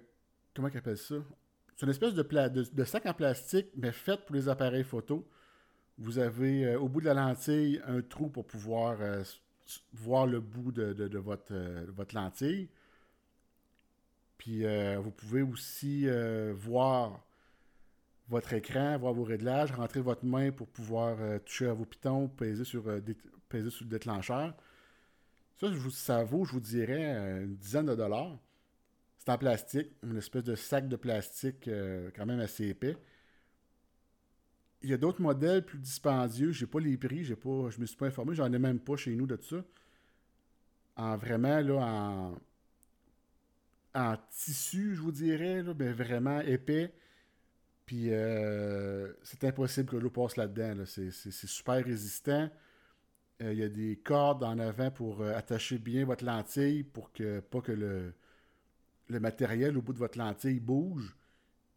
comment 0.56 0.70
ils 0.70 0.78
appellent 0.78 0.98
ça? 0.98 1.16
C'est 1.76 1.86
une 1.86 1.92
espèce 1.92 2.14
de, 2.14 2.84
sac 2.86 3.06
en 3.06 3.14
plastique, 3.14 3.68
mais 3.76 3.92
fait 3.92 4.24
pour 4.26 4.36
les 4.36 4.48
appareils 4.48 4.84
photo. 4.84 5.28
Vous 5.98 6.18
avez 6.18 6.76
au 6.76 6.88
bout 6.88 7.02
de 7.02 7.06
la 7.06 7.14
lentille 7.14 7.82
un 7.86 8.02
trou 8.02 8.30
pour 8.30 8.48
pouvoir 8.48 8.98
voir 9.94 10.28
le 10.28 10.40
bout 10.40 10.72
de, 10.72 11.18
votre, 11.18 11.54
euh, 11.54 11.86
votre, 11.90 12.16
lentille. 12.16 12.70
Puis 14.38 14.66
euh, 14.66 15.00
vous 15.00 15.12
pouvez 15.12 15.42
aussi 15.42 16.08
euh, 16.08 16.54
voir 16.56 17.26
votre 18.30 18.54
écran, 18.54 18.98
voir 18.98 19.14
vos 19.14 19.24
réglages, 19.24 19.72
rentrer 19.72 20.02
votre 20.02 20.26
main 20.26 20.52
pour 20.52 20.68
pouvoir 20.68 21.18
toucher 21.46 21.68
à 21.68 21.74
vos 21.74 21.86
pitons, 21.86 22.28
peser 22.28 22.64
sur, 22.66 22.84
peser 23.50 23.70
sur 23.70 23.86
le 23.86 23.90
déclencheur. 23.90 24.56
Ça, 25.60 25.72
je 25.72 25.78
vous, 25.78 25.90
ça 25.92 26.24
vaut, 26.24 26.46
je 26.46 26.52
vous 26.52 26.60
dirais, 26.60 27.44
une 27.44 27.56
dizaine 27.56 27.86
de 27.88 27.96
dollars. 27.96 28.38
C'est 29.18 29.30
en 29.30 29.38
plastique, 29.38 29.90
une 30.04 30.18
espèce 30.18 30.44
de 30.44 30.56
sac 30.56 30.88
de 30.88 30.96
plastique 30.96 31.70
quand 32.16 32.26
même 32.26 32.40
assez 32.40 32.68
épais. 32.68 32.98
Il 34.82 34.90
y 34.90 34.94
a 34.94 34.98
d'autres 34.98 35.22
modèles 35.22 35.66
plus 35.66 35.80
dispendieux. 35.80 36.52
J'ai 36.52 36.68
pas 36.68 36.80
les 36.80 36.98
prix, 36.98 37.24
j'ai 37.24 37.36
pas, 37.36 37.70
je 37.70 37.80
me 37.80 37.86
suis 37.86 37.98
pas 37.98 38.08
informé, 38.08 38.36
j'en 38.36 38.52
ai 38.52 38.60
même 38.60 38.80
pas 38.80 38.96
chez 38.96 39.16
nous 39.16 39.26
de 39.28 39.38
ça. 39.42 39.58
En 40.96 41.18
vraiment 41.18 41.60
là, 41.60 41.76
en, 41.76 42.38
en 43.96 44.18
tissu, 44.30 44.96
je 44.96 45.02
vous 45.02 45.12
dirais, 45.12 45.64
mais 45.78 45.92
vraiment 45.92 46.40
épais. 46.42 46.94
Puis 47.88 48.12
euh, 48.12 49.14
c'est 49.24 49.46
impossible 49.46 49.90
que 49.90 49.96
l'eau 49.96 50.10
passe 50.10 50.36
là-dedans. 50.36 50.84
C'est, 50.86 51.10
super 51.32 51.84
résistant. 51.84 52.50
Euh, 53.42 53.54
il 53.54 53.60
y 53.60 53.64
a 53.64 53.70
des 53.70 53.96
cordes 53.96 54.44
en 54.44 54.60
avant 54.60 54.92
pour 54.92 55.22
euh, 55.22 55.34
attacher 55.34 55.78
bien 55.78 56.06
votre 56.06 56.26
lentille 56.26 56.84
pour 56.84 57.14
que 57.14 57.40
pas 57.40 57.62
que 57.62 57.72
le, 57.72 58.14
le 59.08 59.20
matériel 59.22 59.78
au 59.78 59.82
bout 59.82 59.94
de 59.94 60.00
votre 60.00 60.18
lentille 60.18 60.60
bouge. 60.60 61.16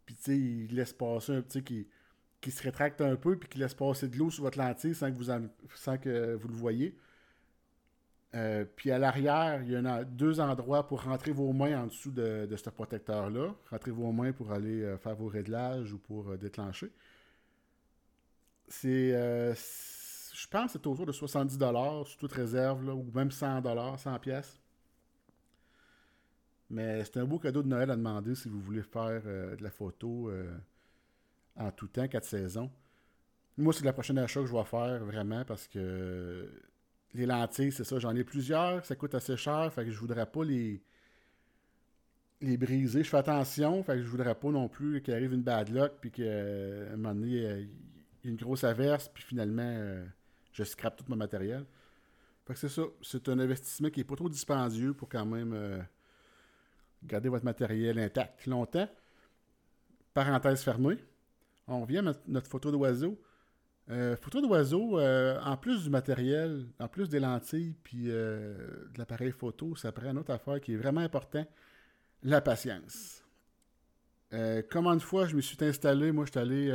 Puis 0.04 0.16
il 0.26 0.74
laisse 0.74 0.92
passer 0.92 1.32
un 1.32 1.42
petit 1.42 1.62
qui 1.62 1.86
qui 2.40 2.50
se 2.50 2.62
rétracte 2.62 3.02
un 3.02 3.16
peu 3.16 3.38
puis 3.38 3.48
qui 3.48 3.58
laisse 3.58 3.74
passer 3.74 4.08
de 4.08 4.16
l'eau 4.16 4.30
sur 4.30 4.42
votre 4.42 4.58
lentille 4.58 4.94
sans 4.94 5.12
que 5.12 5.16
vous, 5.16 5.30
sans 5.76 5.98
que 5.98 6.34
vous 6.34 6.48
le 6.48 6.54
voyez. 6.54 6.96
Euh, 8.34 8.64
puis 8.76 8.92
à 8.92 8.98
l'arrière, 8.98 9.60
il 9.62 9.70
y 9.70 9.76
a 9.76 10.04
deux 10.04 10.38
endroits 10.38 10.86
pour 10.86 11.02
rentrer 11.02 11.32
vos 11.32 11.52
mains 11.52 11.82
en 11.82 11.86
dessous 11.86 12.12
de, 12.12 12.48
ce 12.56 12.70
protecteur-là. 12.70 13.54
Rentrer 13.70 13.90
vos 13.90 14.12
mains 14.12 14.32
pour 14.32 14.52
aller 14.52 14.82
euh, 14.82 14.98
faire 14.98 15.16
vos 15.16 15.26
réglages 15.26 15.92
ou 15.92 15.98
pour 15.98 16.30
euh, 16.30 16.36
déclencher. 16.36 16.92
C'est, 18.68 19.10
je 19.12 20.46
pense 20.48 20.66
que 20.66 20.72
c'est 20.72 20.86
autour 20.86 21.04
de 21.04 21.12
70$ 21.12 22.06
sous 22.06 22.18
toute 22.18 22.32
réserve, 22.32 22.88
ou 22.88 23.10
même 23.12 23.30
100$, 23.30 23.98
100 23.98 24.18
pièces. 24.20 24.60
Mais 26.68 27.04
c'est 27.04 27.16
un 27.16 27.24
beau 27.24 27.40
cadeau 27.40 27.64
de 27.64 27.68
Noël 27.68 27.90
à 27.90 27.96
demander 27.96 28.36
si 28.36 28.48
vous 28.48 28.60
voulez 28.60 28.84
faire 28.84 29.22
de 29.22 29.60
la 29.60 29.70
photo 29.72 30.30
en 31.56 31.72
tout 31.72 31.88
temps, 31.88 32.06
quatre 32.06 32.26
saisons. 32.26 32.70
Moi, 33.58 33.72
c'est 33.72 33.84
la 33.84 33.92
prochaine 33.92 34.18
achat 34.18 34.40
que 34.40 34.46
je 34.46 34.54
vais 34.54 34.64
faire, 34.64 35.04
vraiment, 35.04 35.44
parce 35.44 35.66
que 35.66 36.48
les 37.14 37.26
lentilles, 37.26 37.72
c'est 37.72 37.84
ça, 37.84 37.98
j'en 37.98 38.14
ai 38.14 38.24
plusieurs, 38.24 38.84
ça 38.84 38.94
coûte 38.96 39.14
assez 39.14 39.36
cher, 39.36 39.72
fait 39.72 39.84
que 39.84 39.90
je 39.90 39.98
voudrais 39.98 40.26
pas 40.26 40.44
les 40.44 40.82
les 42.40 42.56
briser. 42.56 43.02
Je 43.04 43.08
fais 43.08 43.18
attention, 43.18 43.82
fait 43.82 43.96
que 43.96 44.02
je 44.02 44.08
voudrais 44.08 44.34
pas 44.34 44.48
non 44.48 44.68
plus 44.68 45.02
qu'il 45.02 45.14
arrive 45.14 45.32
une 45.32 45.42
bad 45.42 45.68
luck, 45.68 45.92
puis 46.00 46.10
qu'à 46.10 46.22
un 46.22 46.96
moment 46.96 47.14
donné, 47.14 47.26
il 47.26 47.42
y 47.42 47.46
a 47.46 48.30
une 48.30 48.36
grosse 48.36 48.64
averse, 48.64 49.10
puis 49.12 49.22
finalement, 49.22 49.62
euh, 49.62 50.04
je 50.52 50.64
scrape 50.64 50.96
tout 50.96 51.04
mon 51.08 51.16
matériel. 51.16 51.64
Fait 52.46 52.54
que 52.54 52.58
c'est 52.58 52.68
ça. 52.68 52.82
C'est 53.02 53.28
un 53.28 53.38
investissement 53.38 53.90
qui 53.90 54.00
est 54.00 54.04
pas 54.04 54.16
trop 54.16 54.28
dispendieux 54.28 54.94
pour 54.94 55.08
quand 55.08 55.26
même 55.26 55.52
euh, 55.52 55.80
garder 57.04 57.28
votre 57.28 57.44
matériel 57.44 57.98
intact 57.98 58.46
longtemps. 58.46 58.88
Parenthèse 60.14 60.62
fermée. 60.62 60.96
On 61.68 61.82
revient 61.82 61.98
à 61.98 62.12
notre 62.26 62.48
photo 62.48 62.72
d'oiseau. 62.72 63.20
Euh, 63.90 64.16
photo 64.16 64.40
d'oiseau, 64.40 65.00
euh, 65.00 65.40
en 65.42 65.56
plus 65.56 65.82
du 65.82 65.90
matériel, 65.90 66.66
en 66.78 66.86
plus 66.86 67.08
des 67.08 67.18
lentilles, 67.18 67.74
puis 67.82 68.04
euh, 68.06 68.54
de 68.94 68.98
l'appareil 68.98 69.32
photo, 69.32 69.74
ça 69.74 69.90
prend 69.90 70.10
une 70.10 70.18
autre 70.18 70.32
affaire 70.32 70.60
qui 70.60 70.74
est 70.74 70.76
vraiment 70.76 71.00
important, 71.00 71.44
la 72.22 72.40
patience. 72.40 73.24
comment 74.70 74.92
une 74.92 75.00
fois 75.00 75.26
je 75.26 75.34
me 75.34 75.40
suis 75.40 75.56
installé, 75.64 76.12
moi 76.12 76.24
je 76.24 76.30
suis 76.30 76.40
allé 76.40 76.70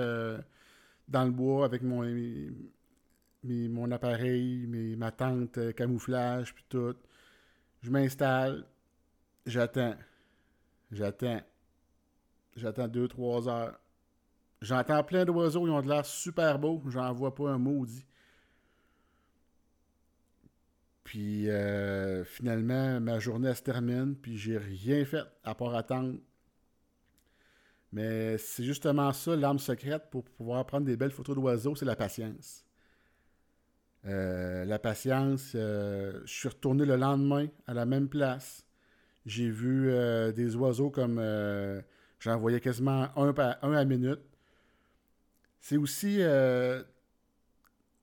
dans 1.07 1.23
le 1.23 1.31
bois 1.31 1.63
avec 1.63 1.83
mon, 1.83 2.03
mon 3.43 3.91
appareil, 3.91 4.67
mes, 4.67 4.95
ma 4.97 5.11
tente 5.11 5.73
camouflage, 5.75 6.53
puis 6.53 6.65
tout. 6.67 6.95
Je 7.81 7.91
m'installe, 7.91 8.65
j'attends, 9.45 9.95
j'attends, 10.91 11.41
j'attends 12.57 12.87
deux, 12.89 13.07
trois 13.07 13.47
heures 13.47 13.79
J'entends 14.61 15.03
plein 15.03 15.25
d'oiseaux, 15.25 15.67
ils 15.67 15.71
ont 15.71 15.81
de 15.81 15.89
l'air 15.89 16.05
super 16.05 16.59
beaux. 16.59 16.81
J'en 16.87 17.13
vois 17.13 17.35
pas 17.35 17.49
un 17.51 17.57
maudit. 17.57 18.05
Puis 21.05 21.49
euh, 21.49 22.25
finalement, 22.25 22.99
ma 22.99 23.19
journée 23.19 23.53
se 23.53 23.61
termine, 23.61 24.15
puis 24.15 24.37
j'ai 24.37 24.57
rien 24.57 25.05
fait 25.05 25.23
à 25.43 25.55
part 25.55 25.75
attendre. 25.75 26.17
Mais 27.91 28.37
c'est 28.37 28.63
justement 28.63 29.13
ça, 29.13 29.35
l'arme 29.35 29.59
secrète 29.59 30.09
pour 30.11 30.25
pouvoir 30.25 30.65
prendre 30.65 30.85
des 30.85 30.97
belles 30.97 31.11
photos 31.11 31.35
d'oiseaux, 31.35 31.75
c'est 31.75 31.85
la 31.85 31.95
patience. 31.95 32.65
Euh, 34.05 34.65
la 34.65 34.77
patience, 34.77 35.53
euh, 35.55 36.21
je 36.25 36.33
suis 36.33 36.49
retourné 36.49 36.85
le 36.85 36.95
lendemain 36.95 37.47
à 37.67 37.73
la 37.73 37.85
même 37.85 38.09
place. 38.09 38.65
J'ai 39.25 39.49
vu 39.49 39.91
des 40.35 40.55
oiseaux 40.55 40.91
comme 40.91 41.19
j'en 42.19 42.37
voyais 42.37 42.59
quasiment 42.59 43.07
un, 43.15 43.33
un 43.61 43.73
à 43.73 43.85
minute. 43.85 44.19
C'est 45.65 45.77
aussi. 45.77 46.17
Euh, 46.19 46.83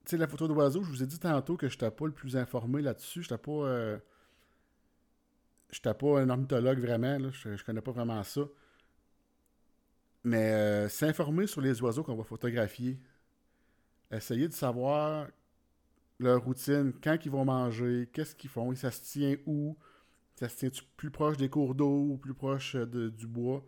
tu 0.03 0.09
sais, 0.09 0.17
la 0.17 0.27
photo 0.27 0.49
d'oiseau, 0.49 0.83
je 0.83 0.89
vous 0.89 1.01
ai 1.01 1.07
dit 1.07 1.17
tantôt 1.17 1.55
que 1.55 1.69
je 1.69 1.75
n'étais 1.75 1.91
pas 1.91 2.05
le 2.05 2.11
plus 2.11 2.35
informé 2.35 2.81
là-dessus. 2.81 3.23
Je 3.23 3.33
n'étais 3.33 3.41
pas. 3.41 3.51
Euh, 3.51 3.97
pas 5.81 6.19
un 6.19 6.29
ornithologue 6.29 6.79
vraiment. 6.79 7.17
Je, 7.31 7.47
ne 7.47 7.57
connais 7.59 7.79
pas 7.79 7.93
vraiment 7.93 8.21
ça. 8.23 8.41
Mais 10.25 10.51
euh, 10.51 10.89
s'informer 10.89 11.47
sur 11.47 11.61
les 11.61 11.81
oiseaux 11.81 12.03
qu'on 12.03 12.17
va 12.17 12.25
photographier. 12.25 12.99
Essayer 14.11 14.49
de 14.49 14.53
savoir 14.53 15.29
leur 16.19 16.43
routine, 16.43 16.91
quand 17.01 17.17
ils 17.23 17.31
vont 17.31 17.45
manger, 17.45 18.09
qu'est-ce 18.11 18.35
qu'ils 18.35 18.49
font, 18.49 18.75
ça 18.75 18.91
se 18.91 19.03
tient 19.03 19.37
où, 19.45 19.77
ça 20.35 20.49
se 20.49 20.57
tient 20.57 20.69
plus 20.97 21.11
proche 21.11 21.37
des 21.37 21.47
cours 21.47 21.75
d'eau 21.75 22.09
ou 22.09 22.17
plus 22.17 22.33
proche 22.33 22.75
du 22.75 23.25
bois? 23.25 23.65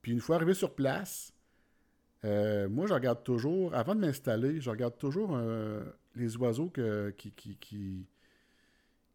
Puis 0.00 0.12
une 0.12 0.20
fois 0.20 0.36
arrivé 0.36 0.54
sur 0.54 0.76
place, 0.76 1.31
euh, 2.24 2.68
moi, 2.68 2.86
je 2.86 2.94
regarde 2.94 3.24
toujours, 3.24 3.74
avant 3.74 3.94
de 3.94 4.00
m'installer, 4.00 4.60
je 4.60 4.70
regarde 4.70 4.96
toujours 4.96 5.34
euh, 5.34 5.82
les 6.14 6.36
oiseaux 6.36 6.70
qui, 6.70 8.06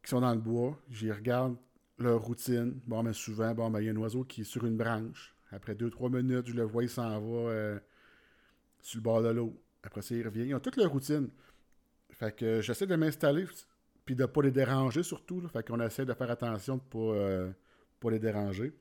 sont 0.03 0.21
dans 0.21 0.33
le 0.33 0.41
bois. 0.41 0.77
J'y 0.89 1.11
regarde 1.11 1.55
leur 1.99 2.21
routine. 2.21 2.79
Bon, 2.85 3.03
mais 3.03 3.13
souvent, 3.13 3.53
bon, 3.53 3.69
ben, 3.69 3.79
il 3.79 3.85
y 3.85 3.89
a 3.89 3.93
un 3.93 3.97
oiseau 3.97 4.23
qui 4.23 4.41
est 4.41 4.45
sur 4.45 4.65
une 4.65 4.77
branche. 4.77 5.33
Après 5.51 5.73
2-3 5.73 6.13
minutes, 6.13 6.47
je 6.47 6.53
le 6.53 6.63
vois, 6.63 6.83
il 6.83 6.89
s'en 6.89 7.19
va 7.19 7.49
euh, 7.49 7.79
sur 8.81 8.97
le 8.97 9.03
bord 9.03 9.21
de 9.21 9.29
l'eau. 9.29 9.57
Après 9.83 10.01
ça, 10.01 10.13
il 10.15 10.25
revient. 10.25 10.45
Ils 10.45 10.55
ont 10.55 10.59
toute 10.59 10.75
leur 10.75 10.91
routine. 10.91 11.29
Fait 12.11 12.35
que 12.35 12.61
j'essaie 12.61 12.87
de 12.87 12.95
m'installer, 12.95 13.45
puis 14.03 14.15
de 14.15 14.23
ne 14.23 14.27
pas 14.27 14.41
les 14.41 14.51
déranger 14.51 15.03
surtout. 15.03 15.41
Fait 15.47 15.65
qu'on 15.65 15.79
essaie 15.79 16.05
de 16.05 16.13
faire 16.13 16.29
attention 16.29 16.77
de 16.77 16.97
ne 16.97 17.53
pas 17.99 18.11
les 18.11 18.19
déranger. 18.19 18.73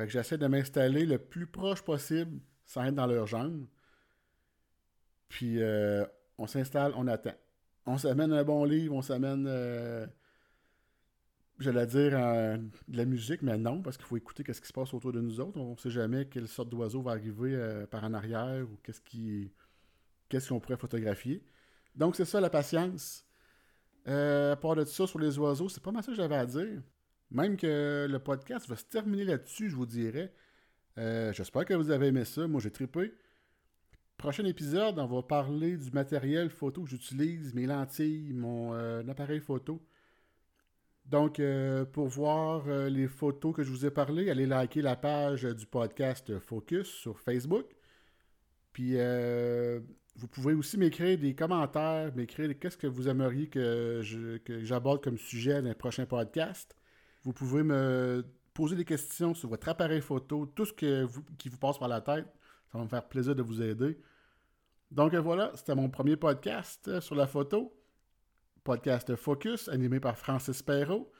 Fait 0.00 0.06
que 0.06 0.12
j'essaie 0.12 0.38
de 0.38 0.46
m'installer 0.46 1.04
le 1.04 1.18
plus 1.18 1.46
proche 1.46 1.82
possible 1.82 2.40
sans 2.64 2.84
être 2.84 2.94
dans 2.94 3.06
leur 3.06 3.26
jambes. 3.26 3.66
Puis 5.28 5.60
euh, 5.60 6.06
on 6.38 6.46
s'installe, 6.46 6.94
on 6.96 7.06
attend. 7.06 7.34
On 7.84 7.98
s'amène 7.98 8.32
un 8.32 8.42
bon 8.42 8.64
livre, 8.64 8.94
on 8.94 9.02
s'amène, 9.02 9.44
euh, 9.46 10.06
j'allais 11.58 11.86
dire, 11.86 12.12
euh, 12.14 12.56
de 12.88 12.96
la 12.96 13.04
musique, 13.04 13.42
mais 13.42 13.58
non, 13.58 13.82
parce 13.82 13.98
qu'il 13.98 14.06
faut 14.06 14.16
écouter 14.16 14.42
ce 14.50 14.62
qui 14.62 14.68
se 14.68 14.72
passe 14.72 14.94
autour 14.94 15.12
de 15.12 15.20
nous 15.20 15.38
autres. 15.38 15.60
On 15.60 15.72
ne 15.72 15.76
sait 15.76 15.90
jamais 15.90 16.24
quelle 16.24 16.48
sorte 16.48 16.70
d'oiseau 16.70 17.02
va 17.02 17.10
arriver 17.10 17.84
par 17.90 18.02
en 18.02 18.14
arrière 18.14 18.64
ou 18.72 18.78
qu'est-ce 18.82 19.02
qu'est-ce 20.30 20.48
qu'on 20.48 20.60
pourrait 20.60 20.78
photographier. 20.78 21.44
Donc 21.94 22.16
c'est 22.16 22.24
ça 22.24 22.40
la 22.40 22.48
patience. 22.48 23.22
à 24.06 24.56
part 24.56 24.76
de 24.76 24.84
ça, 24.86 25.06
sur 25.06 25.18
les 25.18 25.38
oiseaux, 25.38 25.68
c'est 25.68 25.82
pas 25.82 25.92
mal 25.92 26.02
ça 26.02 26.10
que 26.10 26.16
j'avais 26.16 26.36
à 26.36 26.46
dire. 26.46 26.80
Même 27.30 27.56
que 27.56 28.08
le 28.10 28.18
podcast 28.18 28.68
va 28.68 28.76
se 28.76 28.84
terminer 28.84 29.24
là-dessus, 29.24 29.70
je 29.70 29.76
vous 29.76 29.86
dirais. 29.86 30.32
Euh, 30.98 31.32
j'espère 31.32 31.64
que 31.64 31.74
vous 31.74 31.90
avez 31.90 32.08
aimé 32.08 32.24
ça. 32.24 32.46
Moi, 32.48 32.60
j'ai 32.60 32.70
trippé. 32.70 33.12
Prochain 34.16 34.44
épisode, 34.44 34.98
on 34.98 35.06
va 35.06 35.22
parler 35.22 35.76
du 35.76 35.90
matériel 35.92 36.50
photo 36.50 36.82
que 36.82 36.90
j'utilise, 36.90 37.54
mes 37.54 37.66
lentilles, 37.66 38.32
mon 38.32 38.74
euh, 38.74 39.02
appareil 39.08 39.40
photo. 39.40 39.80
Donc, 41.06 41.40
euh, 41.40 41.84
pour 41.84 42.08
voir 42.08 42.66
les 42.88 43.08
photos 43.08 43.54
que 43.54 43.62
je 43.62 43.70
vous 43.70 43.86
ai 43.86 43.90
parlé, 43.90 44.28
allez 44.30 44.46
liker 44.46 44.82
la 44.82 44.96
page 44.96 45.44
du 45.44 45.66
podcast 45.66 46.38
Focus 46.40 46.88
sur 46.88 47.18
Facebook. 47.18 47.66
Puis, 48.72 48.96
vous 50.16 50.28
pouvez 50.28 50.52
aussi 50.52 50.78
m'écrire 50.78 51.16
des 51.16 51.34
commentaires, 51.34 52.14
m'écrire 52.14 52.58
qu'est-ce 52.58 52.76
que 52.76 52.86
vous 52.86 53.08
aimeriez 53.08 53.48
que 53.48 54.02
j'aborde 54.62 55.02
comme 55.02 55.16
sujet 55.16 55.62
dans 55.62 55.68
les 55.68 55.74
prochains 55.74 56.06
podcasts. 56.06 56.76
Vous 57.22 57.32
pouvez 57.32 57.62
me 57.62 58.24
poser 58.54 58.76
des 58.76 58.84
questions 58.84 59.34
sur 59.34 59.48
votre 59.48 59.68
appareil 59.68 60.00
photo, 60.00 60.46
tout 60.46 60.64
ce 60.64 60.72
qui 60.72 61.48
vous 61.48 61.58
passe 61.58 61.78
par 61.78 61.88
la 61.88 62.00
tête. 62.00 62.26
Ça 62.70 62.78
va 62.78 62.84
me 62.84 62.88
faire 62.88 63.08
plaisir 63.08 63.34
de 63.34 63.42
vous 63.42 63.60
aider. 63.62 63.98
Donc 64.90 65.14
voilà, 65.14 65.52
c'était 65.54 65.74
mon 65.74 65.88
premier 65.88 66.16
podcast 66.16 66.88
euh, 66.88 67.00
sur 67.00 67.14
la 67.14 67.26
photo. 67.26 67.72
Podcast 68.64 69.14
Focus, 69.16 69.68
animé 69.68 70.00
par 70.00 70.18
Francis 70.18 70.62
Perrault. 70.62 71.10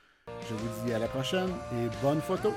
Je 0.48 0.54
vous 0.54 0.86
dis 0.86 0.92
à 0.92 0.98
la 0.98 1.08
prochaine 1.08 1.50
et 1.74 1.88
bonne 2.02 2.20
photo! 2.20 2.52